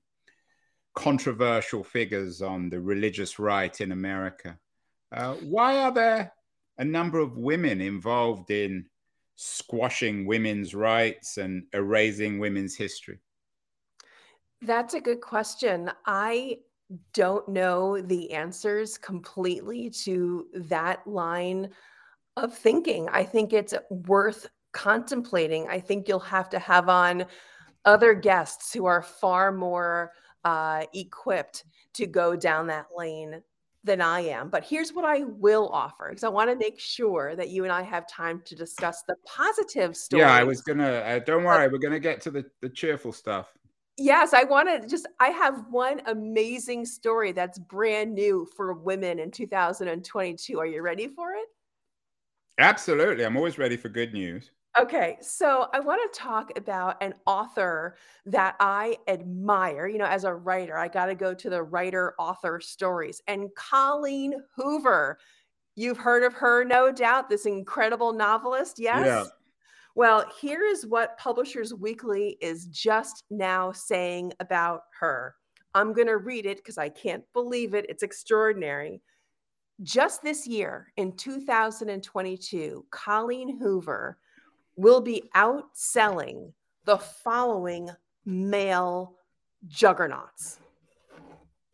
controversial 0.96 1.84
figures 1.84 2.42
on 2.42 2.70
the 2.70 2.80
religious 2.80 3.38
right 3.38 3.82
in 3.82 3.92
America. 3.92 4.58
Uh, 5.12 5.34
why 5.36 5.78
are 5.78 5.92
there 5.92 6.32
a 6.78 6.86
number 6.86 7.20
of 7.20 7.38
women 7.38 7.82
involved 7.82 8.50
in 8.50 8.86
squashing 9.36 10.26
women's 10.26 10.74
rights 10.74 11.38
and 11.38 11.64
erasing 11.74 12.40
women's 12.40 12.76
history? 12.76 13.20
That's 14.62 14.94
a 14.94 15.02
good 15.02 15.22
question. 15.22 15.92
I 16.06 16.60
don't 17.14 17.48
know 17.48 18.02
the 18.02 18.32
answers 18.32 18.98
completely 18.98 19.90
to 19.90 20.48
that 20.54 21.06
line 21.08 21.70
of 22.38 22.56
thinking. 22.56 23.10
I 23.10 23.24
think 23.24 23.54
it's 23.54 23.74
worth 23.90 24.48
contemplating. 24.72 25.68
I 25.68 25.80
think 25.80 26.08
you'll 26.08 26.20
have 26.20 26.50
to 26.50 26.60
have 26.60 26.90
on 26.90 27.26
other 27.86 28.14
guests 28.14 28.74
who 28.74 28.86
are 28.86 29.02
far 29.02 29.52
more 29.52 30.12
uh, 30.44 30.84
equipped 30.94 31.66
to 31.94 32.06
go 32.06 32.36
down 32.36 32.68
that 32.68 32.88
lane 32.96 33.42
than 33.84 34.02
I 34.02 34.22
am. 34.22 34.50
But 34.50 34.64
here's 34.64 34.94
what 34.94 35.06
I 35.06 35.24
will 35.24 35.70
offer 35.70 36.10
because 36.10 36.24
I 36.24 36.30
want 36.30 36.50
to 36.52 36.56
make 36.56 36.80
sure 36.80 37.36
that 37.36 37.50
you 37.50 37.64
and 37.64 37.74
I 37.74 37.82
have 37.82 38.08
time 38.08 38.42
to 38.46 38.56
discuss 38.56 39.02
the 39.08 39.16
positive 39.26 39.98
story. 39.98 40.22
Yeah, 40.22 40.32
I 40.32 40.44
was 40.44 40.62
gonna. 40.62 40.84
Uh, 40.84 41.20
don't 41.20 41.44
worry, 41.44 41.68
we're 41.68 41.80
gonna 41.80 42.00
get 42.00 42.22
to 42.22 42.32
the 42.32 42.46
the 42.62 42.70
cheerful 42.70 43.12
stuff. 43.12 43.58
Yes, 43.98 44.34
I 44.34 44.44
want 44.44 44.70
to 44.70 44.88
just, 44.88 45.08
I 45.20 45.30
have 45.30 45.66
one 45.70 46.02
amazing 46.08 46.86
story 46.86 47.32
that's 47.32 47.60
brand 47.60 48.14
new 48.14 48.48
for 48.56 48.74
women 48.74 49.20
in 49.20 49.32
2022. 49.32 50.60
Are 50.60 50.66
you 50.66 50.82
ready 50.82 51.08
for 51.08 51.34
it? 51.34 51.48
Absolutely. 52.58 53.26
I'm 53.26 53.38
always 53.38 53.58
ready 53.58 53.78
for 53.78 53.90
good 53.90 54.14
news. 54.14 54.52
Okay, 54.80 55.18
so 55.20 55.68
I 55.74 55.82
want 55.82 56.00
to 56.02 56.20
talk 56.20 56.58
about 56.58 57.04
an 57.04 57.14
author 57.26 57.98
that 58.26 58.56
I 58.62 58.98
admire. 59.08 59.88
You 59.88 59.98
know, 59.98 60.06
as 60.06 60.24
a 60.24 60.34
writer, 60.34 60.78
I 60.78 60.88
got 60.88 61.08
to 61.08 61.16
go 61.16 61.34
to 61.34 61.50
the 61.50 61.62
writer 61.62 62.16
author 62.18 62.62
stories. 62.62 63.22
And 63.28 63.50
Colleen 63.56 64.36
Hoover, 64.56 65.20
you've 65.76 65.98
heard 65.98 66.24
of 66.24 66.34
her, 66.36 66.64
no 66.64 66.90
doubt, 66.92 67.30
this 67.30 67.46
incredible 67.46 68.14
novelist. 68.14 68.80
Yes. 68.80 69.06
Yeah. 69.06 69.26
Well, 69.96 70.26
here 70.40 70.64
is 70.64 70.86
what 70.86 71.18
Publishers 71.18 71.74
Weekly 71.74 72.38
is 72.42 72.66
just 72.68 73.26
now 73.30 73.72
saying 73.72 74.32
about 74.40 74.84
her. 75.00 75.36
I'm 75.74 75.94
going 75.94 76.08
to 76.08 76.18
read 76.18 76.46
it 76.46 76.58
because 76.58 76.78
I 76.78 76.90
can't 76.90 77.24
believe 77.34 77.74
it. 77.74 77.86
It's 77.90 78.04
extraordinary. 78.04 79.02
Just 79.84 80.22
this 80.22 80.48
year, 80.48 80.92
in 80.96 81.16
2022, 81.18 82.86
Colleen 82.92 83.58
Hoover 83.60 84.18
will 84.76 85.02
be 85.02 85.24
outselling 85.36 86.54
the 86.86 86.98
following 86.98 87.90
male 88.26 89.16
juggernauts 89.68 90.60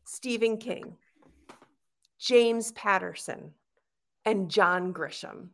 Stephen 0.06 0.58
King, 0.58 0.96
James 2.18 2.72
Patterson, 2.72 3.52
and 4.26 4.50
John 4.50 4.94
Grisham. 4.94 5.50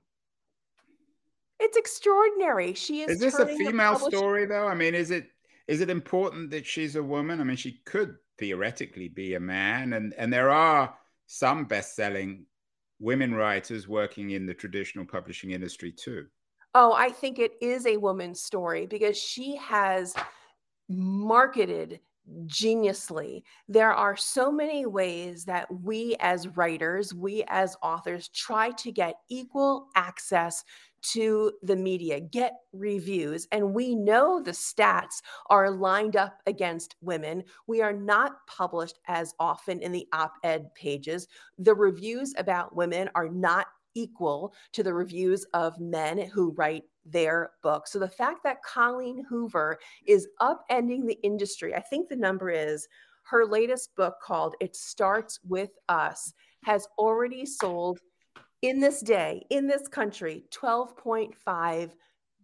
It's 1.63 1.77
extraordinary. 1.77 2.74
She 2.74 3.01
is. 3.01 3.12
Is 3.12 3.20
this 3.20 3.39
a 3.39 3.46
female 3.46 3.98
story 3.98 4.46
though? 4.46 4.67
I 4.67 4.75
mean, 4.75 4.93
is 4.93 5.12
it 5.12 5.29
is 5.67 5.82
it 5.82 5.89
important 5.89 6.51
that 6.51 6.65
she's 6.65 6.96
a 6.96 7.03
woman? 7.03 7.39
I 7.39 7.43
mean, 7.46 7.55
she 7.55 7.82
could 7.86 8.15
theoretically 8.38 9.08
be 9.08 9.36
a 9.36 9.39
man. 9.39 9.93
And, 9.93 10.13
and 10.17 10.32
there 10.32 10.50
are 10.50 10.93
some 11.27 11.65
best 11.65 11.96
selling 11.96 12.46
women 13.00 13.34
writers 13.34 13.88
working 13.88 14.32
in 14.32 14.46
the 14.46 14.53
traditional 14.53 15.05
publishing 15.05 15.51
industry 15.51 15.91
too. 15.91 16.25
Oh, 16.75 16.93
I 16.93 17.10
think 17.10 17.39
it 17.39 17.53
is 17.62 17.86
a 17.86 17.98
woman's 17.98 18.41
story 18.41 18.88
because 18.88 19.17
she 19.17 19.55
has 19.58 20.13
marketed 20.89 22.00
geniusly. 22.46 23.43
There 23.67 23.93
are 23.93 24.15
so 24.15 24.51
many 24.51 24.86
ways 24.86 25.46
that 25.46 25.67
we 25.72 26.15
as 26.20 26.48
writers, 26.48 27.13
we 27.13 27.43
as 27.48 27.75
authors 27.84 28.29
try 28.29 28.72
to 28.72 28.91
get 28.91 29.15
equal 29.29 29.88
access 29.96 30.63
to 31.12 31.51
the 31.62 31.75
media, 31.75 32.19
get 32.19 32.53
reviews. 32.72 33.48
And 33.51 33.74
we 33.74 33.95
know 33.95 34.41
the 34.41 34.51
stats 34.51 35.22
are 35.50 35.69
lined 35.69 36.15
up 36.15 36.41
against 36.48 36.95
women. 37.01 37.43
We 37.67 37.81
are 37.81 37.93
not 37.93 38.38
published 38.48 39.00
as 39.07 39.33
often 39.39 39.81
in 39.81 39.91
the 39.91 40.07
op 40.13 40.33
ed 40.43 40.74
pages. 40.75 41.27
The 41.60 41.75
reviews 41.75 42.33
about 42.38 42.75
women 42.75 43.10
are 43.15 43.29
not 43.29 43.67
equal 43.95 44.53
to 44.72 44.83
the 44.83 44.93
reviews 44.93 45.45
of 45.53 45.79
men 45.79 46.17
who 46.17 46.51
write 46.57 46.83
their 47.05 47.51
book. 47.62 47.88
So 47.88 48.00
the 48.00 48.07
fact 48.07 48.39
that 48.43 48.63
Colleen 48.63 49.24
Hoover 49.29 49.77
is 50.05 50.27
upending 50.41 51.05
the 51.05 51.19
industry, 51.22 51.75
I 51.75 51.81
think 51.81 52.10
the 52.10 52.15
number 52.15 52.50
is 52.50 52.88
her 53.24 53.45
latest 53.45 53.95
book 53.95 54.15
called 54.22 54.55
It 54.60 54.75
Starts 54.75 55.39
With 55.48 55.72
Us 55.89 56.33
has 56.63 56.88
already 56.98 57.45
sold 57.45 58.00
in 58.63 58.79
this 58.79 59.01
day, 59.01 59.46
in 59.50 59.67
this 59.67 59.88
country, 59.89 60.46
12.5 60.50 61.91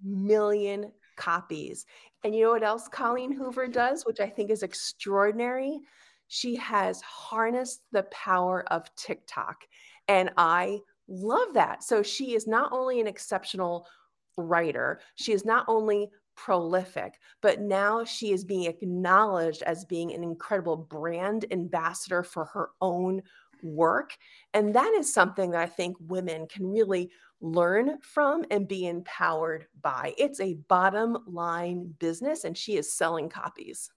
million 0.03 0.91
copies. 1.15 1.85
And 2.23 2.35
you 2.35 2.43
know 2.43 2.51
what 2.51 2.63
else 2.63 2.89
Colleen 2.89 3.31
Hoover 3.31 3.67
does, 3.67 4.05
which 4.05 4.19
I 4.19 4.27
think 4.27 4.51
is 4.51 4.61
extraordinary? 4.61 5.79
She 6.27 6.55
has 6.57 7.01
harnessed 7.01 7.83
the 7.93 8.03
power 8.03 8.65
of 8.71 8.93
TikTok. 8.95 9.63
And 10.09 10.29
I 10.37 10.79
love 11.07 11.53
that. 11.53 11.83
So 11.83 12.03
she 12.03 12.35
is 12.35 12.47
not 12.47 12.73
only 12.73 12.99
an 12.99 13.07
exceptional 13.07 13.87
writer, 14.35 14.99
she 15.15 15.31
is 15.31 15.45
not 15.45 15.63
only 15.69 16.09
prolific, 16.35 17.17
but 17.41 17.61
now 17.61 18.03
she 18.03 18.33
is 18.33 18.43
being 18.43 18.65
acknowledged 18.65 19.63
as 19.63 19.85
being 19.85 20.13
an 20.13 20.23
incredible 20.23 20.75
brand 20.75 21.45
ambassador 21.51 22.23
for 22.23 22.45
her 22.45 22.71
own 22.81 23.21
work. 23.63 24.15
And 24.53 24.73
that 24.75 24.93
is 24.97 25.13
something 25.13 25.51
that 25.51 25.61
I 25.61 25.65
think 25.65 25.97
women 25.99 26.47
can 26.47 26.69
really 26.69 27.09
learn 27.41 27.99
from 28.01 28.45
and 28.51 28.67
be 28.67 28.87
empowered 28.87 29.67
by. 29.81 30.13
It's 30.17 30.39
a 30.39 30.55
bottom 30.67 31.17
line 31.25 31.93
business, 31.99 32.43
and 32.43 32.57
she 32.57 32.77
is 32.77 32.93
selling 32.93 33.29
copies. 33.29 33.91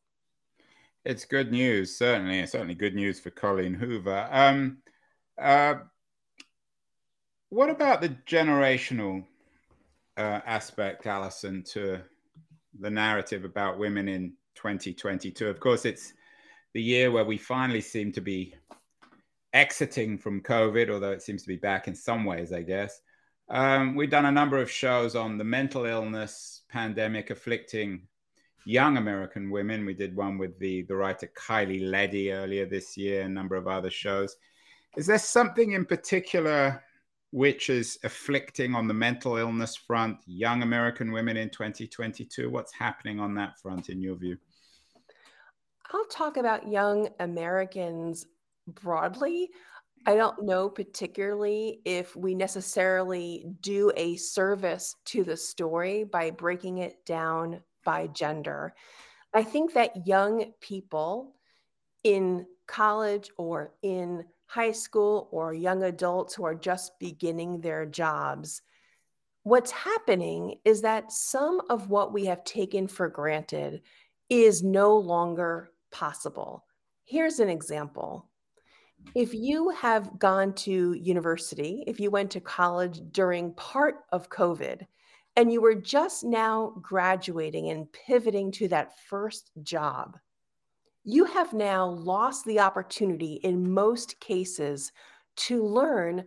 It's 1.04 1.24
good 1.24 1.50
news, 1.50 1.96
certainly. 1.96 2.38
It's 2.38 2.52
certainly 2.52 2.74
good 2.74 2.94
news 2.94 3.18
for 3.18 3.30
Colleen 3.30 3.74
Hoover. 3.74 4.28
Um, 4.30 4.78
uh, 5.40 5.74
what 7.48 7.70
about 7.70 8.00
the 8.00 8.10
generational 8.26 9.24
uh, 10.16 10.40
aspect, 10.46 11.06
Allison, 11.06 11.64
to 11.64 12.00
the 12.78 12.90
narrative 12.90 13.44
about 13.44 13.78
women 13.78 14.08
in 14.08 14.34
2022? 14.54 15.48
Of 15.48 15.58
course, 15.58 15.84
it's 15.84 16.12
the 16.72 16.82
year 16.82 17.10
where 17.10 17.24
we 17.24 17.36
finally 17.36 17.80
seem 17.80 18.12
to 18.12 18.20
be 18.20 18.54
exiting 19.52 20.18
from 20.18 20.40
COVID, 20.40 20.90
although 20.90 21.12
it 21.12 21.22
seems 21.22 21.42
to 21.42 21.48
be 21.48 21.56
back 21.56 21.88
in 21.88 21.94
some 21.94 22.24
ways, 22.24 22.52
I 22.52 22.62
guess. 22.62 23.00
Um, 23.48 23.94
we've 23.94 24.10
done 24.10 24.26
a 24.26 24.32
number 24.32 24.58
of 24.58 24.70
shows 24.70 25.14
on 25.14 25.36
the 25.36 25.44
mental 25.44 25.84
illness 25.84 26.62
pandemic 26.70 27.30
afflicting 27.30 28.06
young 28.64 28.96
American 28.96 29.50
women. 29.50 29.84
We 29.84 29.94
did 29.94 30.16
one 30.16 30.38
with 30.38 30.58
the, 30.58 30.82
the 30.82 30.96
writer 30.96 31.30
Kyleigh 31.36 31.90
Leddy 31.90 32.32
earlier 32.32 32.66
this 32.66 32.96
year, 32.96 33.22
a 33.22 33.28
number 33.28 33.56
of 33.56 33.68
other 33.68 33.90
shows. 33.90 34.36
Is 34.96 35.06
there 35.06 35.18
something 35.18 35.72
in 35.72 35.84
particular 35.84 36.82
which 37.32 37.70
is 37.70 37.98
afflicting 38.04 38.74
on 38.74 38.86
the 38.86 38.94
mental 38.94 39.36
illness 39.36 39.74
front 39.74 40.18
young 40.26 40.62
American 40.62 41.12
women 41.12 41.36
in 41.36 41.48
2022? 41.50 42.50
What's 42.50 42.72
happening 42.72 43.18
on 43.18 43.34
that 43.34 43.58
front, 43.58 43.88
in 43.88 44.00
your 44.00 44.16
view? 44.16 44.36
I'll 45.92 46.04
talk 46.06 46.36
about 46.36 46.68
young 46.68 47.08
Americans 47.20 48.26
broadly. 48.66 49.50
I 50.04 50.16
don't 50.16 50.44
know 50.44 50.68
particularly 50.68 51.80
if 51.84 52.16
we 52.16 52.34
necessarily 52.34 53.46
do 53.60 53.92
a 53.96 54.16
service 54.16 54.96
to 55.06 55.22
the 55.22 55.36
story 55.36 56.04
by 56.04 56.30
breaking 56.30 56.78
it 56.78 57.04
down 57.06 57.60
by 57.84 58.08
gender. 58.08 58.74
I 59.32 59.44
think 59.44 59.74
that 59.74 60.06
young 60.06 60.52
people 60.60 61.34
in 62.02 62.46
college 62.66 63.30
or 63.36 63.74
in 63.82 64.24
high 64.46 64.72
school 64.72 65.28
or 65.30 65.54
young 65.54 65.84
adults 65.84 66.34
who 66.34 66.44
are 66.44 66.54
just 66.54 66.98
beginning 66.98 67.60
their 67.60 67.86
jobs, 67.86 68.60
what's 69.44 69.70
happening 69.70 70.56
is 70.64 70.82
that 70.82 71.12
some 71.12 71.60
of 71.70 71.88
what 71.88 72.12
we 72.12 72.26
have 72.26 72.44
taken 72.44 72.88
for 72.88 73.08
granted 73.08 73.82
is 74.28 74.62
no 74.62 74.96
longer 74.96 75.70
possible. 75.90 76.64
Here's 77.04 77.38
an 77.38 77.48
example 77.48 78.28
if 79.14 79.34
you 79.34 79.70
have 79.70 80.18
gone 80.18 80.54
to 80.54 80.94
university, 80.94 81.84
if 81.86 82.00
you 82.00 82.10
went 82.10 82.30
to 82.32 82.40
college 82.40 83.00
during 83.10 83.52
part 83.54 84.04
of 84.10 84.30
COVID, 84.30 84.86
and 85.36 85.52
you 85.52 85.60
were 85.60 85.74
just 85.74 86.24
now 86.24 86.74
graduating 86.80 87.70
and 87.70 87.90
pivoting 87.92 88.50
to 88.52 88.68
that 88.68 88.98
first 89.08 89.50
job, 89.62 90.18
you 91.04 91.24
have 91.24 91.52
now 91.52 91.86
lost 91.86 92.44
the 92.44 92.60
opportunity 92.60 93.34
in 93.42 93.72
most 93.72 94.20
cases 94.20 94.92
to 95.36 95.64
learn 95.64 96.24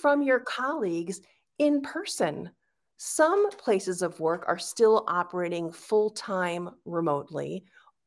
from 0.00 0.22
your 0.22 0.40
colleagues 0.40 1.20
in 1.58 1.80
person. 1.80 2.50
Some 2.98 3.50
places 3.50 4.00
of 4.00 4.20
work 4.20 4.44
are 4.46 4.58
still 4.58 5.04
operating 5.08 5.72
full 5.72 6.10
time 6.10 6.70
remotely, 6.84 7.64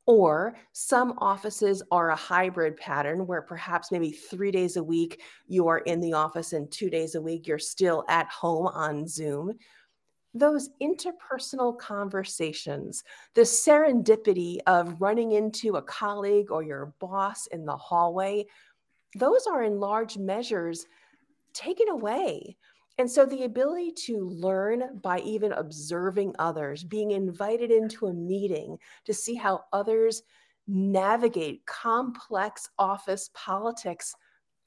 or 0.08 0.56
some 0.72 1.16
offices 1.18 1.82
are 1.92 2.12
a 2.12 2.16
hybrid 2.16 2.78
pattern 2.78 3.26
where 3.26 3.42
perhaps 3.42 3.92
maybe 3.92 4.12
three 4.12 4.52
days 4.52 4.78
a 4.78 4.84
week 4.84 5.22
you 5.48 5.68
are 5.68 5.80
in 5.80 6.00
the 6.00 6.14
office 6.14 6.54
and 6.54 6.72
two 6.72 6.90
days 6.90 7.16
a 7.16 7.22
week 7.22 7.48
you're 7.48 7.58
still 7.58 8.04
at 8.08 8.28
home 8.28 8.68
on 8.68 9.08
Zoom. 9.08 9.54
Those 10.34 10.70
interpersonal 10.82 11.78
conversations, 11.78 13.04
the 13.34 13.42
serendipity 13.42 14.58
of 14.68 15.02
running 15.02 15.32
into 15.32 15.78
a 15.78 15.82
colleague 15.82 16.52
or 16.52 16.62
your 16.62 16.94
boss 17.00 17.48
in 17.48 17.66
the 17.66 17.78
hallway, 17.78 18.46
those 19.16 19.48
are 19.48 19.64
in 19.64 19.80
large 19.80 20.18
measures 20.18 20.86
taken 21.54 21.88
away 21.88 22.58
and 22.98 23.10
so 23.10 23.26
the 23.26 23.44
ability 23.44 23.92
to 24.06 24.30
learn 24.30 25.00
by 25.02 25.20
even 25.20 25.52
observing 25.52 26.34
others, 26.40 26.84
being 26.84 27.12
invited 27.12 27.72
into 27.72 28.08
a 28.08 28.14
meeting 28.14 28.78
to 29.04 29.14
see 29.14 29.36
how 29.36 29.66
others 29.74 30.24
navigate 30.68 31.66
complex 31.66 32.70
office 32.80 33.30
politics, 33.34 34.16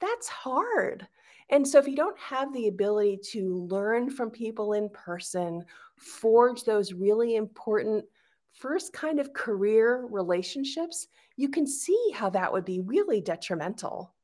that's 0.01 0.29
hard. 0.29 1.07
And 1.51 1.67
so, 1.67 1.79
if 1.79 1.89
you 1.89 1.97
don't 1.97 2.19
have 2.19 2.53
the 2.53 2.69
ability 2.69 3.21
to 3.33 3.67
learn 3.71 4.11
from 4.11 4.31
people 4.31 4.75
in 4.75 4.91
person, 4.91 5.65
forge 5.97 6.65
those 6.65 6.93
really 6.93 7.37
important 7.37 8.05
first 8.53 8.93
kind 8.93 9.19
of 9.19 9.33
career 9.33 10.07
relationships, 10.11 11.09
you 11.37 11.49
can 11.49 11.67
see 11.67 12.11
how 12.15 12.29
that 12.31 12.53
would 12.53 12.67
be 12.67 12.81
really 12.81 13.21
detrimental. 13.21 14.15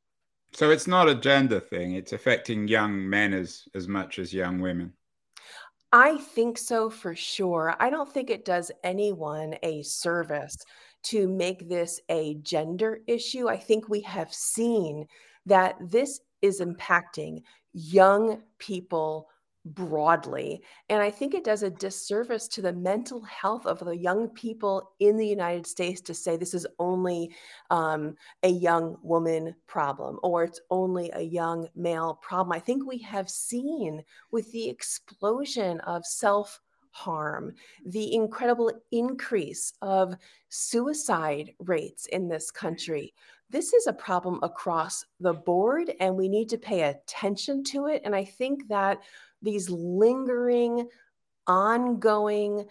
So 0.55 0.71
it's 0.71 0.87
not 0.87 1.09
a 1.09 1.17
gender 1.17 1.59
thing. 1.59 1.95
It's 1.95 2.13
affecting 2.13 2.69
young 2.69 3.09
men 3.11 3.35
as 3.35 3.65
as 3.75 3.89
much 3.89 4.21
as 4.21 4.33
young 4.33 4.61
women. 4.61 4.93
I 5.93 6.17
think 6.19 6.59
so 6.59 6.91
for 6.91 7.15
sure. 7.15 7.75
I 7.81 7.91
don't 7.91 8.13
think 8.13 8.31
it 8.31 8.45
does 8.45 8.71
anyone 8.85 9.57
a 9.63 9.83
service 9.83 10.57
to 11.05 11.29
make 11.29 11.69
this 11.69 12.01
a 12.09 12.35
gender 12.37 13.01
issue. 13.07 13.49
I 13.49 13.57
think 13.57 13.89
we 13.89 14.01
have 14.03 14.33
seen 14.33 15.07
that 15.47 15.77
this 15.81 16.21
is 16.41 16.61
impacting 16.61 17.43
young 17.73 18.43
people 18.59 19.29
broadly. 19.65 20.63
And 20.89 21.01
I 21.01 21.11
think 21.11 21.35
it 21.35 21.45
does 21.45 21.63
a 21.63 21.71
disservice 21.71 22.49
to 22.49 22.63
the 22.63 22.73
mental 22.73 23.23
health 23.23 23.67
of 23.67 23.79
the 23.79 23.97
young 23.97 24.29
people 24.29 24.93
in 25.01 25.17
the 25.17 25.27
United 25.27 25.67
States 25.67 26.01
to 26.03 26.15
say 26.15 26.37
this 26.37 26.55
is 26.55 26.67
only 26.79 27.35
um, 27.71 28.15
a 28.43 28.49
young 28.49 28.97
woman 29.03 29.55
problem 29.67 30.19
or 30.23 30.45
it's 30.45 30.61
only 30.71 31.11
a 31.15 31.23
young 31.23 31.69
male 31.75 32.19
problem. 32.23 32.53
I 32.53 32.61
think 32.61 32.87
we 32.87 32.99
have 32.99 33.31
seen 33.31 34.03
with 34.31 34.51
the 34.53 34.69
explosion 34.69 35.81
of 35.81 36.05
self 36.05 36.61
harm, 36.91 37.53
the 37.87 38.15
incredible 38.15 38.71
increase 38.93 39.73
of 39.83 40.15
suicide 40.49 41.51
rates 41.59 42.07
in 42.07 42.29
this 42.29 42.53
country. 42.53 43.13
This 43.51 43.73
is 43.73 43.87
a 43.89 43.93
problem 43.93 44.39
across 44.43 45.05
the 45.21 45.33
board, 45.33 45.93
and 46.01 46.17
we 46.17 46.29
need 46.29 46.49
to 46.51 46.59
pay 46.59 46.83
attention 46.83 47.65
to 47.65 47.87
it. 47.87 48.03
And 48.05 48.15
I 48.15 48.25
think 48.25 48.69
that 48.69 49.01
these 49.45 49.71
lingering, 49.71 50.89
ongoing 51.47 52.67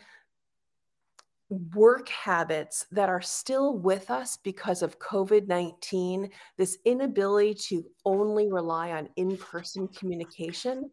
work 1.76 2.10
habits 2.10 2.86
that 2.92 3.10
are 3.10 3.22
still 3.22 3.78
with 3.78 4.10
us 4.10 4.38
because 4.38 4.82
of 4.82 5.00
COVID 5.00 5.48
19, 5.48 6.30
this 6.58 6.78
inability 6.86 7.54
to 7.54 7.86
only 8.06 8.52
rely 8.52 8.92
on 8.92 9.08
in 9.16 9.38
person 9.38 9.88
communication, 9.90 10.90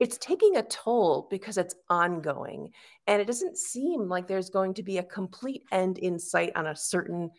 it's 0.00 0.18
taking 0.18 0.56
a 0.56 0.62
toll 0.64 1.28
because 1.30 1.56
it's 1.56 1.76
ongoing. 1.88 2.70
And 3.06 3.20
it 3.20 3.26
doesn't 3.26 3.56
seem 3.56 4.08
like 4.08 4.26
there's 4.26 4.50
going 4.50 4.74
to 4.74 4.82
be 4.82 4.98
a 4.98 5.02
complete 5.02 5.62
end 5.72 5.98
in 5.98 6.18
sight 6.18 6.52
on 6.56 6.66
a 6.66 6.76
certain 6.76 7.30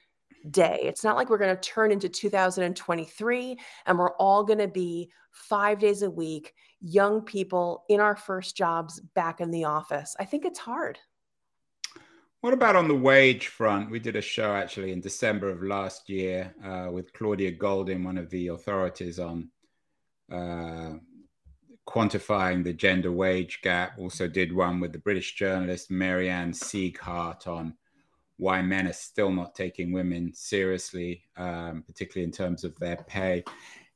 day. 0.49 0.79
It's 0.83 1.03
not 1.03 1.15
like 1.15 1.29
we're 1.29 1.37
going 1.37 1.55
to 1.55 1.61
turn 1.61 1.91
into 1.91 2.09
2023 2.09 3.57
and 3.85 3.99
we're 3.99 4.15
all 4.15 4.43
going 4.43 4.59
to 4.59 4.67
be 4.67 5.09
five 5.31 5.79
days 5.79 6.01
a 6.03 6.09
week, 6.09 6.53
young 6.83 7.21
people 7.21 7.85
in 7.89 7.99
our 7.99 8.15
first 8.15 8.55
jobs 8.55 8.99
back 9.15 9.41
in 9.41 9.49
the 9.49 9.63
office. 9.63 10.15
I 10.19 10.25
think 10.25 10.45
it's 10.45 10.59
hard. 10.59 10.99
What 12.41 12.53
about 12.53 12.75
on 12.75 12.89
the 12.89 12.95
wage 12.95 13.47
front? 13.47 13.89
We 13.89 13.99
did 13.99 14.17
a 14.17 14.21
show 14.21 14.53
actually 14.53 14.91
in 14.91 14.99
December 14.99 15.49
of 15.49 15.63
last 15.63 16.09
year 16.09 16.53
uh, 16.63 16.91
with 16.91 17.13
Claudia 17.13 17.53
Goldin, 17.53 18.03
one 18.03 18.17
of 18.17 18.29
the 18.29 18.49
authorities 18.49 19.17
on 19.17 19.49
uh, 20.29 20.95
quantifying 21.87 22.61
the 22.63 22.73
gender 22.73 23.13
wage 23.13 23.61
gap. 23.61 23.97
Also, 23.97 24.27
did 24.27 24.53
one 24.53 24.81
with 24.81 24.91
the 24.91 24.99
British 24.99 25.35
journalist 25.35 25.89
Mary 25.89 26.29
Ann 26.29 26.51
Sieghart 26.51 27.47
on 27.47 27.75
why 28.35 28.61
men 28.61 28.87
are 28.87 28.93
still 28.93 29.31
not 29.31 29.55
taking 29.55 29.93
women 29.93 30.33
seriously, 30.33 31.23
um, 31.37 31.81
particularly 31.87 32.25
in 32.25 32.31
terms 32.31 32.65
of 32.65 32.77
their 32.77 32.97
pay. 32.97 33.43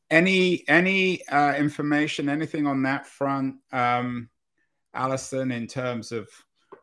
Any 0.10 0.63
any 0.67 1.28
uh, 1.28 1.56
information, 1.56 2.30
anything 2.30 2.65
on 2.65 2.84
that 2.84 3.06
front, 3.08 3.56
um, 3.72 4.30
in 5.52 5.67
terms 5.67 6.12
of 6.12 6.30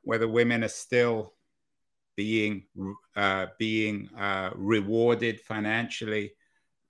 whether 0.02 0.28
women 0.28 0.62
are 0.62 0.68
still 0.68 1.32
being 2.16 2.64
uh, 3.16 3.46
being 3.58 4.08
uh, 4.16 4.50
rewarded 4.54 5.40
financially 5.40 6.32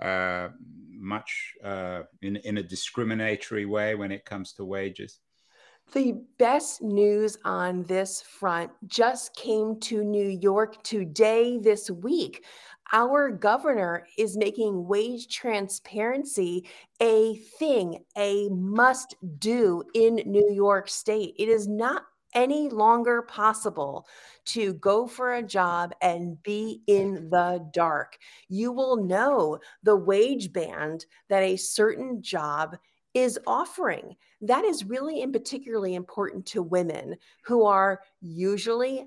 uh, 0.01 0.49
much 0.90 1.55
uh, 1.62 2.03
in 2.23 2.37
in 2.37 2.59
a 2.59 2.62
discriminatory 2.62 3.66
way 3.66 3.94
when 3.94 4.11
it 4.11 4.25
comes 4.25 4.53
to 4.55 4.64
wages. 4.64 5.20
The 5.92 6.25
best 6.38 6.83
news 6.83 7.37
on 7.44 7.83
this 7.85 8.23
front 8.23 8.70
just 8.87 9.37
came 9.37 9.79
to 9.81 10.03
New 10.03 10.27
York 10.27 10.83
today 10.83 11.59
this 11.59 11.90
week. 11.90 12.44
Our 12.92 13.31
governor 13.31 14.07
is 14.18 14.37
making 14.37 14.87
wage 14.87 15.29
transparency 15.29 16.68
a 17.01 17.37
thing, 17.59 18.05
a 18.16 18.49
must 18.51 19.16
do 19.38 19.83
in 19.94 20.16
New 20.27 20.51
York 20.53 20.88
State. 20.88 21.35
It 21.38 21.49
is 21.49 21.66
not 21.66 22.05
any 22.35 22.68
longer 22.68 23.23
possible 23.23 24.07
to 24.44 24.75
go 24.75 25.07
for 25.07 25.35
a 25.35 25.42
job 25.42 25.94
and 26.03 26.42
be 26.42 26.83
in 26.87 27.31
the 27.31 27.66
dark. 27.73 28.18
You 28.49 28.73
will 28.73 28.97
know 28.97 29.59
the 29.83 29.97
wage 29.97 30.53
band 30.53 31.07
that 31.29 31.42
a 31.42 31.57
certain 31.57 32.23
job 32.23 32.77
is 33.14 33.38
offering. 33.47 34.16
That 34.40 34.64
is 34.64 34.85
really 34.85 35.23
and 35.23 35.33
particularly 35.33 35.94
important 35.94 36.47
to 36.47 36.62
women 36.62 37.16
who 37.44 37.64
are 37.64 38.01
usually 38.20 39.07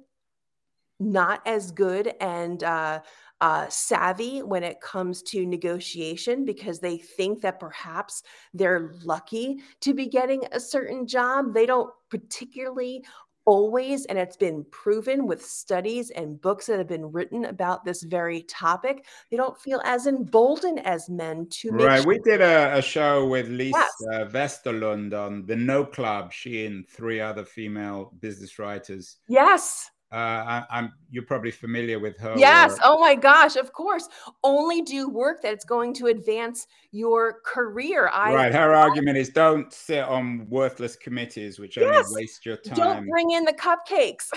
not 0.99 1.45
as 1.45 1.71
good 1.71 2.13
and 2.19 2.63
uh, 2.63 3.01
uh, 3.41 3.67
savvy 3.69 4.41
when 4.41 4.63
it 4.63 4.82
comes 4.82 5.21
to 5.21 5.45
negotiation 5.45 6.45
because 6.45 6.80
they 6.80 6.97
think 6.97 7.41
that 7.41 7.60
perhaps 7.60 8.23
they're 8.54 8.93
lucky 9.04 9.60
to 9.82 9.93
be 9.93 10.08
getting 10.08 10.43
a 10.52 10.60
certain 10.60 11.06
job. 11.06 11.54
They 11.54 11.65
don't 11.65 11.91
particularly 12.10 13.04
always, 13.47 14.06
and 14.06 14.17
it's 14.19 14.36
been 14.36 14.65
proven 14.71 15.26
with 15.26 15.43
studies 15.43 16.10
and 16.12 16.39
books 16.41 16.65
that 16.65 16.78
have 16.78 16.88
been 16.88 17.12
written 17.13 17.45
about 17.45 17.86
this 17.86 18.04
very 18.04 18.41
topic, 18.43 19.06
they 19.32 19.38
don't 19.38 19.58
feel 19.58 19.82
as 19.86 20.06
emboldened 20.06 20.86
as 20.86 21.10
men 21.10 21.47
to 21.50 21.71
Right. 21.71 22.02
Sure. 22.02 22.08
We 22.08 22.19
did 22.19 22.41
a, 22.41 22.78
a, 22.78 22.82
show 22.82 23.26
with 23.26 23.47
Lise 23.47 23.71
yes. 23.73 23.91
Vesterlund 24.34 25.13
on 25.13 25.45
the 25.45 25.56
No 25.56 25.86
Club, 25.86 26.34
she 26.34 26.65
and 26.65 26.88
three 26.89 27.21
other 27.21 27.45
female 27.45 28.12
business 28.19 28.60
writers. 28.60 29.15
Yes. 29.30 29.89
Uh, 30.11 30.63
I, 30.69 30.79
am 30.79 30.93
you're 31.09 31.23
probably 31.23 31.51
familiar 31.51 31.99
with 31.99 32.17
her. 32.19 32.33
Yes. 32.37 32.71
Work. 32.71 32.79
Oh 32.83 32.99
my 32.99 33.13
gosh. 33.13 33.57
Of 33.57 33.73
course. 33.73 34.07
Only 34.43 34.81
do 34.81 35.09
work 35.09 35.41
that's 35.41 35.65
going 35.65 35.93
to 35.95 36.07
advance 36.07 36.67
your 36.91 37.41
career. 37.45 38.09
I, 38.13 38.33
right. 38.33 38.53
Her 38.53 38.73
argument 38.73 39.17
is 39.17 39.29
don't 39.29 39.71
sit 39.73 40.03
on 40.03 40.47
worthless 40.49 40.95
committees, 40.95 41.59
which 41.59 41.75
yes. 41.75 42.07
only 42.07 42.21
waste 42.21 42.45
your 42.45 42.57
time. 42.57 42.75
Don't 42.75 43.09
bring 43.09 43.31
in 43.31 43.43
the 43.43 43.53
cupcakes. 43.53 44.29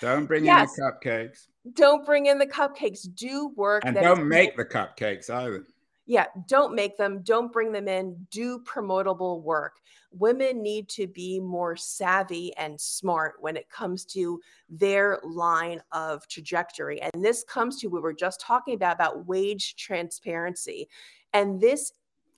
don't 0.00 0.26
bring 0.26 0.44
yes. 0.44 0.76
in 0.76 0.84
the 0.84 0.92
cupcakes. 0.92 1.46
Don't 1.74 2.04
bring 2.04 2.26
in 2.26 2.38
the 2.38 2.46
cupcakes. 2.46 3.06
Do 3.14 3.52
work. 3.54 3.84
And 3.86 3.94
don't 3.94 4.26
make 4.26 4.56
the 4.56 4.64
cupcakes 4.64 5.30
either 5.30 5.64
yeah, 6.08 6.24
don't 6.48 6.74
make 6.74 6.96
them, 6.96 7.20
don't 7.22 7.52
bring 7.52 7.70
them 7.70 7.86
in, 7.86 8.16
do 8.30 8.60
promotable 8.60 9.42
work. 9.42 9.74
Women 10.10 10.62
need 10.62 10.88
to 10.88 11.06
be 11.06 11.38
more 11.38 11.76
savvy 11.76 12.56
and 12.56 12.80
smart 12.80 13.34
when 13.40 13.58
it 13.58 13.68
comes 13.68 14.06
to 14.06 14.40
their 14.70 15.20
line 15.22 15.82
of 15.92 16.26
trajectory. 16.26 17.02
And 17.02 17.22
this 17.22 17.44
comes 17.44 17.78
to 17.80 17.88
what 17.88 17.98
we 17.98 18.00
were 18.00 18.14
just 18.14 18.40
talking 18.40 18.74
about 18.74 18.94
about 18.94 19.26
wage 19.26 19.76
transparency. 19.76 20.88
And 21.34 21.60
this 21.60 21.92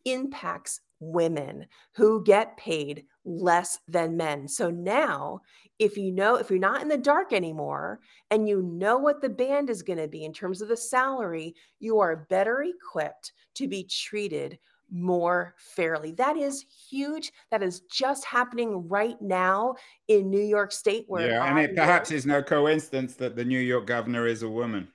impacts 0.04 0.80
women 0.98 1.66
who 1.92 2.24
get 2.24 2.56
paid 2.56 3.04
less 3.24 3.78
than 3.88 4.16
men. 4.16 4.48
So 4.48 4.70
now, 4.70 5.40
if 5.78 5.96
you 5.96 6.12
know, 6.12 6.36
if 6.36 6.50
you're 6.50 6.58
not 6.58 6.82
in 6.82 6.88
the 6.88 6.98
dark 6.98 7.32
anymore 7.32 8.00
and 8.30 8.48
you 8.48 8.62
know 8.62 8.98
what 8.98 9.20
the 9.20 9.28
band 9.28 9.70
is 9.70 9.82
going 9.82 9.98
to 9.98 10.08
be 10.08 10.24
in 10.24 10.32
terms 10.32 10.60
of 10.60 10.68
the 10.68 10.76
salary, 10.76 11.54
you 11.78 12.00
are 12.00 12.26
better 12.28 12.62
equipped 12.62 13.32
to 13.54 13.68
be 13.68 13.84
treated 13.84 14.58
more 14.90 15.54
fairly. 15.56 16.12
That 16.12 16.36
is 16.36 16.64
huge. 16.88 17.32
That 17.50 17.62
is 17.62 17.80
just 17.90 18.24
happening 18.24 18.88
right 18.88 19.20
now 19.20 19.76
in 20.08 20.30
New 20.30 20.42
York 20.42 20.72
State. 20.72 21.04
Where 21.08 21.28
yeah, 21.28 21.44
and 21.44 21.58
it 21.58 21.76
perhaps 21.76 22.10
is 22.10 22.26
no 22.26 22.42
coincidence 22.42 23.14
that 23.16 23.36
the 23.36 23.44
New 23.44 23.60
York 23.60 23.86
governor 23.86 24.26
is 24.26 24.42
a 24.42 24.48
woman. 24.48 24.88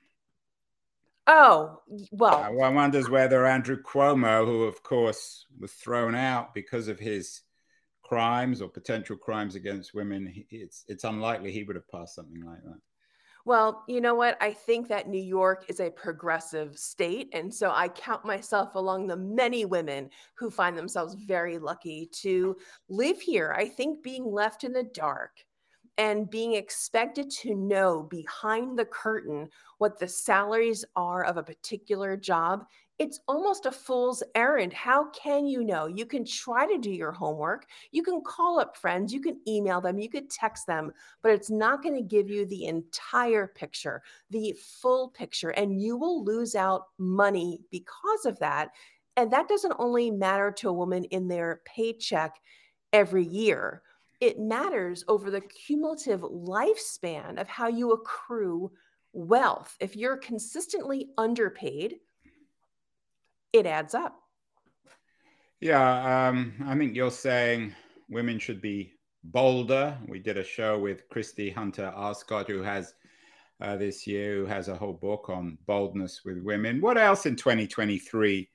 Oh, 1.27 1.81
well. 2.11 2.43
Uh, 2.43 2.51
one 2.51 2.75
wonders 2.75 3.09
whether 3.09 3.45
Andrew 3.45 3.81
Cuomo, 3.81 4.45
who 4.45 4.63
of 4.63 4.83
course 4.83 5.45
was 5.59 5.71
thrown 5.71 6.13
out 6.13 6.53
because 6.53 6.88
of 6.88 6.99
his 6.99 7.41
crimes 8.08 8.62
or 8.62 8.70
potential 8.70 9.18
crimes 9.18 9.56
against 9.56 9.94
women, 9.94 10.46
it's 10.50 10.86
it's 10.88 11.04
unlikely 11.04 11.52
he 11.52 11.63
would 11.63 11.76
have 11.76 11.89
passed 11.89 12.15
something 12.15 12.46
like 12.46 12.63
that. 12.63 12.80
Well, 13.46 13.84
you 13.88 14.02
know 14.02 14.15
what? 14.15 14.38
I 14.41 14.54
think 14.54 14.88
that 14.88 15.08
New 15.08 15.22
York 15.22 15.65
is 15.68 15.80
a 15.80 15.91
progressive 15.91 16.80
state. 16.80 17.30
And 17.32 17.54
so 17.54 17.72
I 17.72 17.89
count 17.89 18.26
myself 18.26 18.74
along 18.74 19.06
the 19.06 19.18
many 19.18 19.65
women 19.65 20.10
who 20.36 20.50
find 20.50 20.76
themselves 20.76 21.13
very 21.13 21.60
lucky 21.60 22.10
to 22.22 22.58
live 22.89 23.22
here. 23.22 23.54
I 23.56 23.68
think 23.68 24.02
being 24.02 24.26
left 24.26 24.63
in 24.63 24.74
the 24.74 24.89
dark 24.96 25.46
and 26.00 26.30
being 26.30 26.56
expected 26.56 27.30
to 27.30 27.54
know 27.54 28.02
behind 28.10 28.80
the 28.80 28.86
curtain 28.86 29.48
what 29.78 30.00
the 30.00 30.08
salaries 30.08 30.84
are 30.96 31.24
of 31.24 31.38
a 31.38 31.44
particular 31.44 32.18
job, 32.18 32.65
it's 32.97 33.19
almost 33.27 33.65
a 33.65 33.71
fool's 33.71 34.23
errand. 34.36 34.71
How 34.73 35.10
can 35.10 35.45
you 35.45 35.63
know? 35.63 35.88
You 35.88 36.05
can 36.05 36.25
try 36.25 36.65
to 36.65 36.77
do 36.77 36.91
your 36.91 37.12
homework, 37.12 37.65
you 37.91 38.03
can 38.03 38.21
call 38.21 38.60
up 38.60 38.77
friends, 38.77 39.13
you 39.13 39.21
can 39.21 39.39
email 39.47 39.81
them, 39.81 39.99
you 39.99 40.10
could 40.10 40.29
text 40.29 40.65
them, 40.67 40.91
but 41.21 41.31
it's 41.31 41.49
not 41.49 41.84
going 41.84 41.95
to 41.95 42.01
give 42.01 42.29
you 42.29 42.45
the 42.45 42.65
entire 42.65 43.47
picture, 43.47 44.01
the 44.29 44.55
full 44.81 45.10
picture, 45.10 45.49
and 45.49 45.81
you 45.81 45.97
will 45.97 46.23
lose 46.23 46.55
out 46.55 46.84
money 46.97 47.60
because 47.71 48.25
of 48.25 48.39
that. 48.39 48.69
And 49.17 49.31
that 49.31 49.47
doesn't 49.47 49.75
only 49.79 50.12
matter 50.12 50.51
to 50.58 50.69
a 50.69 50.73
woman 50.73 51.05
in 51.05 51.27
their 51.27 51.62
paycheck 51.65 52.36
every 52.93 53.25
year 53.25 53.81
it 54.21 54.39
matters 54.39 55.03
over 55.08 55.29
the 55.29 55.41
cumulative 55.41 56.21
lifespan 56.21 57.39
of 57.39 57.47
how 57.47 57.67
you 57.67 57.91
accrue 57.91 58.71
wealth. 59.13 59.75
If 59.79 59.95
you're 59.95 60.17
consistently 60.17 61.10
underpaid, 61.17 61.95
it 63.56 63.65
adds 63.65 63.94
up. 63.94 64.20
Yeah, 65.60 66.28
um, 66.28 66.54
I 66.65 66.78
think 66.78 66.96
you're 66.96 67.12
saying 67.12 67.74
women 68.10 68.39
should 68.39 68.62
be 68.62 68.94
bolder. 69.24 69.98
We 70.08 70.20
did 70.20 70.38
a 70.38 70.44
show 70.44 70.78
with 70.78 71.08
Christie 71.10 71.50
Hunter 71.50 71.94
Arscott, 71.96 72.48
who 72.48 72.62
has 72.62 72.94
uh, 73.62 73.78
this 73.78 74.06
year, 74.06 74.36
who 74.36 74.46
has 74.46 74.68
a 74.68 74.76
whole 74.76 74.94
book 74.94 75.30
on 75.30 75.58
boldness 75.65 76.22
with 76.26 76.39
women. 76.39 76.82
What 76.82 76.98
else 76.98 77.26
in 77.26 77.36
2023 77.36 78.50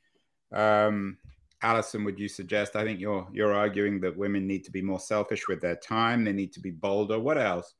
um, 0.53 1.17
Allison, 1.63 2.05
would 2.05 2.19
you 2.19 2.29
suggest? 2.29 2.77
I 2.77 2.85
think 2.85 3.01
you're 3.01 3.29
you're 3.33 3.55
arguing 3.55 4.01
that 4.01 4.17
women 4.17 4.47
need 4.47 4.65
to 4.65 4.71
be 4.71 4.83
more 4.83 5.01
selfish 5.01 5.47
with 5.47 5.61
their 5.61 5.77
time. 5.77 6.25
They 6.25 6.33
need 6.33 6.53
to 6.55 6.61
be 6.61 6.71
bolder. 6.71 7.19
What 7.19 7.39
else? 7.39 7.75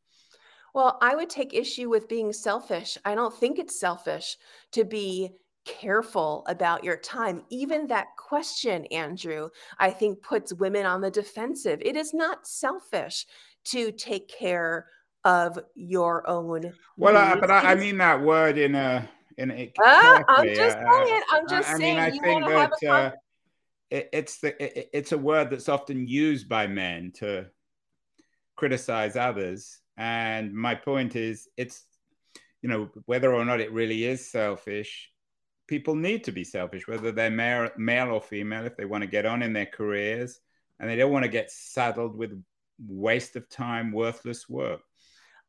Well, 0.75 0.99
I 1.01 1.17
would 1.17 1.31
take 1.31 1.55
issue 1.55 1.89
with 1.89 2.09
being 2.09 2.33
selfish. 2.33 2.97
I 3.05 3.15
don't 3.15 3.35
think 3.35 3.59
it's 3.59 3.81
selfish 3.81 4.37
to 4.73 4.85
be 4.85 5.33
careful 5.65 6.45
about 6.47 6.85
your 6.85 6.97
time. 6.97 7.43
Even 7.51 7.87
that 7.89 8.09
question, 8.17 8.87
Andrew, 8.87 9.51
I 9.79 9.91
think 9.91 10.23
puts 10.23 10.53
women 10.55 10.87
on 10.87 11.01
the 11.01 11.11
defensive. 11.11 11.81
It 11.83 11.97
is 11.97 12.15
not 12.15 12.47
selfish 12.47 13.27
to 13.67 13.93
take 13.93 14.29
care 14.29 14.87
of 15.25 15.59
your 15.75 16.29
own. 16.29 16.73
Well, 16.97 17.17
uh, 17.17 17.37
but 17.37 17.51
I, 17.51 17.73
I, 17.73 17.75
mean 17.75 17.99
that 17.99 18.23
word 18.23 18.59
in 18.59 18.75
a 18.75 19.09
in 19.37 19.51
a. 19.51 19.73
Uh, 19.85 20.23
I'm 20.29 20.55
just 20.55 20.77
uh, 20.77 21.05
saying. 21.05 21.21
I'm 21.31 21.49
just 21.49 21.69
I, 21.69 21.79
saying. 21.79 21.99
I 21.99 22.11
mean, 22.11 22.45
I 22.45 22.67
think 22.67 22.73
that 22.83 22.91
uh, 22.91 23.11
it, 23.91 24.09
it's 24.13 24.39
the 24.39 24.63
it, 24.63 24.91
it's 24.93 25.13
a 25.13 25.19
word 25.19 25.51
that's 25.51 25.69
often 25.69 26.07
used 26.07 26.49
by 26.49 26.67
men 26.67 27.13
to 27.17 27.47
criticize 28.57 29.17
others, 29.17 29.81
and 29.97 30.55
my 30.55 30.75
point 30.75 31.17
is, 31.17 31.49
it's 31.57 31.85
you 32.63 32.69
know 32.69 32.89
whether 33.07 33.35
or 33.35 33.45
not 33.45 33.61
it 33.61 33.73
really 33.73 34.05
is 34.05 34.31
selfish. 34.31 35.11
People 35.71 35.95
need 35.95 36.25
to 36.25 36.33
be 36.33 36.43
selfish, 36.43 36.89
whether 36.89 37.13
they're 37.13 37.31
male, 37.31 37.71
male 37.77 38.11
or 38.11 38.21
female, 38.21 38.67
if 38.67 38.77
they 38.77 38.87
want 38.87 39.03
to 39.03 39.09
get 39.09 39.25
on 39.25 39.41
in 39.41 39.53
their 39.53 39.67
careers, 39.67 40.41
and 40.81 40.91
they 40.91 40.97
don't 40.97 41.13
want 41.13 41.23
to 41.23 41.31
get 41.31 41.49
saddled 41.53 42.17
with 42.17 42.43
waste 42.89 43.37
of 43.37 43.49
time, 43.49 43.93
worthless 43.93 44.49
work. 44.49 44.81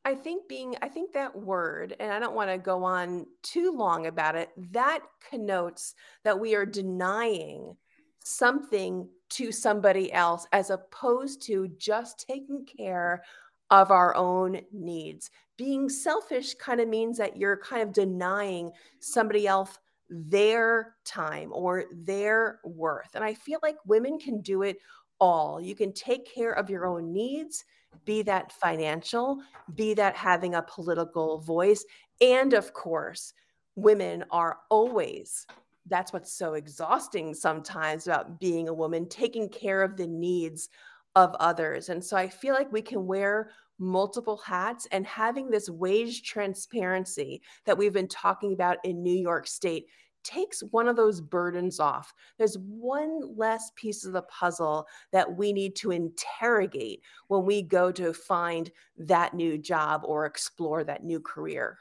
I 0.06 0.14
think 0.14 0.48
being, 0.48 0.76
I 0.80 0.90
think 0.90 1.14
that 1.14 1.36
word, 1.36 1.96
and 2.00 2.14
I 2.14 2.20
don't 2.20 2.36
want 2.36 2.52
to 2.52 2.60
go 2.60 2.84
on 2.84 3.26
too 3.42 3.74
long 3.76 4.06
about 4.06 4.36
it, 4.36 4.50
that 4.74 5.00
connotes 5.28 5.96
that 6.24 6.40
we 6.40 6.54
are 6.54 6.68
denying 6.68 7.76
something 8.24 9.10
to 9.30 9.52
somebody 9.52 10.14
else 10.14 10.46
as 10.52 10.70
opposed 10.70 11.42
to 11.48 11.68
just 11.80 12.28
taking 12.28 12.64
care 12.66 13.24
of 13.72 13.90
our 13.90 14.16
own 14.16 14.62
needs. 14.72 15.32
Being 15.58 15.90
selfish 15.90 16.54
kind 16.54 16.80
of 16.80 16.88
means 16.88 17.18
that 17.18 17.38
you're 17.38 17.58
kind 17.58 17.82
of 17.82 17.92
denying 17.92 18.72
somebody 19.00 19.48
else 19.48 19.80
their 20.12 20.96
time 21.06 21.50
or 21.54 21.86
their 21.92 22.60
worth. 22.64 23.16
And 23.16 23.24
I 23.24 23.34
feel 23.34 23.60
like 23.64 23.78
women 23.86 24.20
can 24.20 24.42
do 24.42 24.62
it 24.62 24.78
all. 25.20 25.62
You 25.62 25.74
can 25.74 25.94
take 25.94 26.32
care 26.32 26.52
of 26.52 26.70
your 26.70 26.86
own 26.86 27.14
needs, 27.14 27.64
be 28.06 28.22
that 28.24 28.52
financial, 28.52 29.38
be 29.76 29.94
that 29.94 30.16
having 30.16 30.56
a 30.56 30.64
political 30.64 31.40
voice. 31.40 31.86
And 32.20 32.54
of 32.54 32.74
course, 32.74 33.34
women 33.76 34.26
are 34.32 34.58
always 34.70 35.48
that's 35.88 36.14
what's 36.14 36.32
so 36.32 36.54
exhausting 36.54 37.34
sometimes 37.34 38.06
about 38.06 38.40
being 38.40 38.70
a 38.70 38.74
woman, 38.74 39.08
taking 39.08 39.50
care 39.50 39.82
of 39.82 39.98
the 39.98 40.08
needs 40.08 40.70
of 41.16 41.36
others. 41.40 41.90
And 41.90 42.04
so 42.04 42.16
I 42.16 42.30
feel 42.30 42.54
like 42.54 42.72
we 42.72 42.82
can 42.82 43.06
wear 43.06 43.52
multiple 43.82 44.38
hats 44.38 44.88
and 44.92 45.06
having 45.06 45.50
this 45.50 45.70
wage 45.70 46.24
transparency 46.24 47.42
that 47.66 47.78
we've 47.78 47.94
been 47.94 48.08
talking 48.08 48.54
about 48.54 48.78
in 48.84 49.04
New 49.04 49.16
York 49.16 49.48
State 49.48 49.88
takes 50.24 50.62
one 50.72 50.88
of 50.88 50.96
those 50.96 51.20
burdens 51.20 51.80
off. 51.80 52.14
There's 52.38 52.56
one 52.56 53.36
less 53.36 53.72
piece 53.76 54.06
of 54.06 54.14
the 54.14 54.22
puzzle 54.24 54.88
that 55.12 55.36
we 55.36 55.52
need 55.52 55.76
to 55.78 55.92
interrogate 55.92 57.02
when 57.28 57.44
we 57.44 57.64
go 57.64 57.92
to 57.92 58.14
find 58.14 58.70
that 58.98 59.34
new 59.34 59.58
job 59.58 60.02
or 60.06 60.26
explore 60.26 60.84
that 60.84 61.04
new 61.04 61.20
career. 61.20 61.78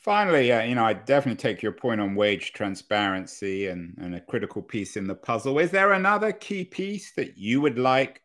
Finally, 0.00 0.50
uh, 0.50 0.62
you 0.62 0.74
know, 0.74 0.84
I 0.84 0.94
definitely 0.94 1.40
take 1.40 1.62
your 1.62 1.72
point 1.72 2.00
on 2.00 2.16
wage 2.16 2.52
transparency 2.52 3.68
and, 3.68 3.94
and 3.98 4.16
a 4.16 4.20
critical 4.20 4.60
piece 4.60 4.96
in 4.96 5.06
the 5.06 5.14
puzzle. 5.14 5.60
Is 5.60 5.70
there 5.70 5.92
another 5.92 6.32
key 6.32 6.64
piece 6.64 7.12
that 7.12 7.38
you 7.38 7.60
would 7.60 7.78
like 7.78 8.21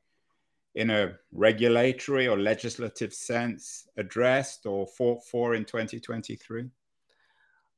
in 0.77 0.91
a 0.91 1.11
regulatory 1.31 2.27
or 2.27 2.37
legislative 2.37 3.11
sense 3.11 3.87
addressed 3.97 4.67
or 4.67 4.85
fought 4.85 5.25
for 5.25 5.55
in 5.55 5.65
2023? 5.65 6.69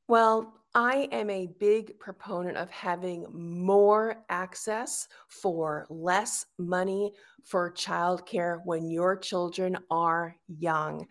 Well, 0.09 0.53
I 0.75 1.07
am 1.13 1.29
a 1.29 1.47
big 1.59 1.97
proponent 1.97 2.57
of 2.57 2.69
having 2.69 3.25
more 3.31 4.25
access 4.29 5.07
for 5.29 5.87
less 5.89 6.45
money 6.57 7.13
for 7.45 7.71
childcare 7.71 8.59
when 8.65 8.89
your 8.89 9.15
children 9.15 9.77
are 9.89 10.35
young. 10.47 11.07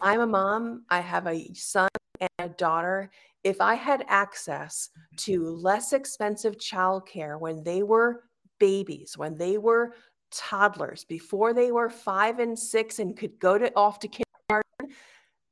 I'm 0.00 0.20
a 0.20 0.26
mom, 0.26 0.84
I 0.90 1.00
have 1.00 1.26
a 1.26 1.52
son 1.54 1.88
and 2.20 2.30
a 2.38 2.48
daughter, 2.50 3.10
if 3.44 3.62
I 3.62 3.74
had 3.74 4.04
access 4.08 4.90
to 5.18 5.48
less 5.48 5.94
expensive 5.94 6.58
childcare 6.58 7.40
when 7.40 7.64
they 7.64 7.82
were 7.82 8.24
babies, 8.58 9.16
when 9.16 9.36
they 9.38 9.58
were 9.58 9.94
toddlers, 10.36 11.04
before 11.04 11.52
they 11.52 11.72
were 11.72 11.90
five 11.90 12.38
and 12.38 12.58
six 12.58 12.98
and 12.98 13.16
could 13.16 13.38
go 13.38 13.58
to 13.58 13.72
off 13.76 13.98
to 14.00 14.08
kindergarten, 14.08 14.96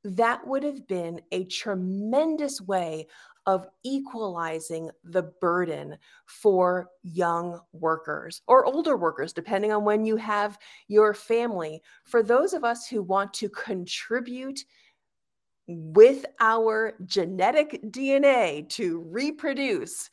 that 0.03 0.45
would 0.45 0.63
have 0.63 0.87
been 0.87 1.21
a 1.31 1.45
tremendous 1.45 2.59
way 2.61 3.07
of 3.45 3.67
equalizing 3.83 4.89
the 5.03 5.23
burden 5.41 5.97
for 6.25 6.89
young 7.03 7.59
workers 7.73 8.41
or 8.47 8.65
older 8.65 8.95
workers, 8.95 9.33
depending 9.33 9.71
on 9.71 9.83
when 9.83 10.05
you 10.05 10.15
have 10.15 10.57
your 10.87 11.13
family. 11.13 11.81
For 12.05 12.23
those 12.23 12.53
of 12.53 12.63
us 12.63 12.87
who 12.87 13.01
want 13.01 13.33
to 13.35 13.49
contribute 13.49 14.61
with 15.67 16.25
our 16.39 16.93
genetic 17.05 17.81
DNA 17.89 18.67
to 18.69 18.99
reproduce, 19.09 20.09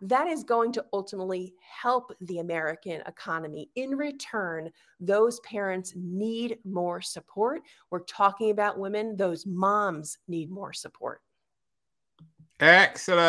that 0.00 0.26
is 0.26 0.42
going 0.42 0.72
to 0.72 0.84
ultimately 0.92 1.54
help 1.60 2.12
the 2.22 2.38
American 2.38 3.02
economy. 3.06 3.70
In 3.76 3.90
return, 3.90 4.70
those 4.98 5.40
parents 5.40 5.92
need 5.96 6.58
more 6.64 7.00
support. 7.00 7.62
We're 7.90 8.00
talking 8.00 8.50
about 8.50 8.78
women, 8.78 9.16
those 9.16 9.46
moms 9.46 10.18
need 10.26 10.50
more 10.50 10.72
support. 10.72 11.20
Excellent. 12.60 13.20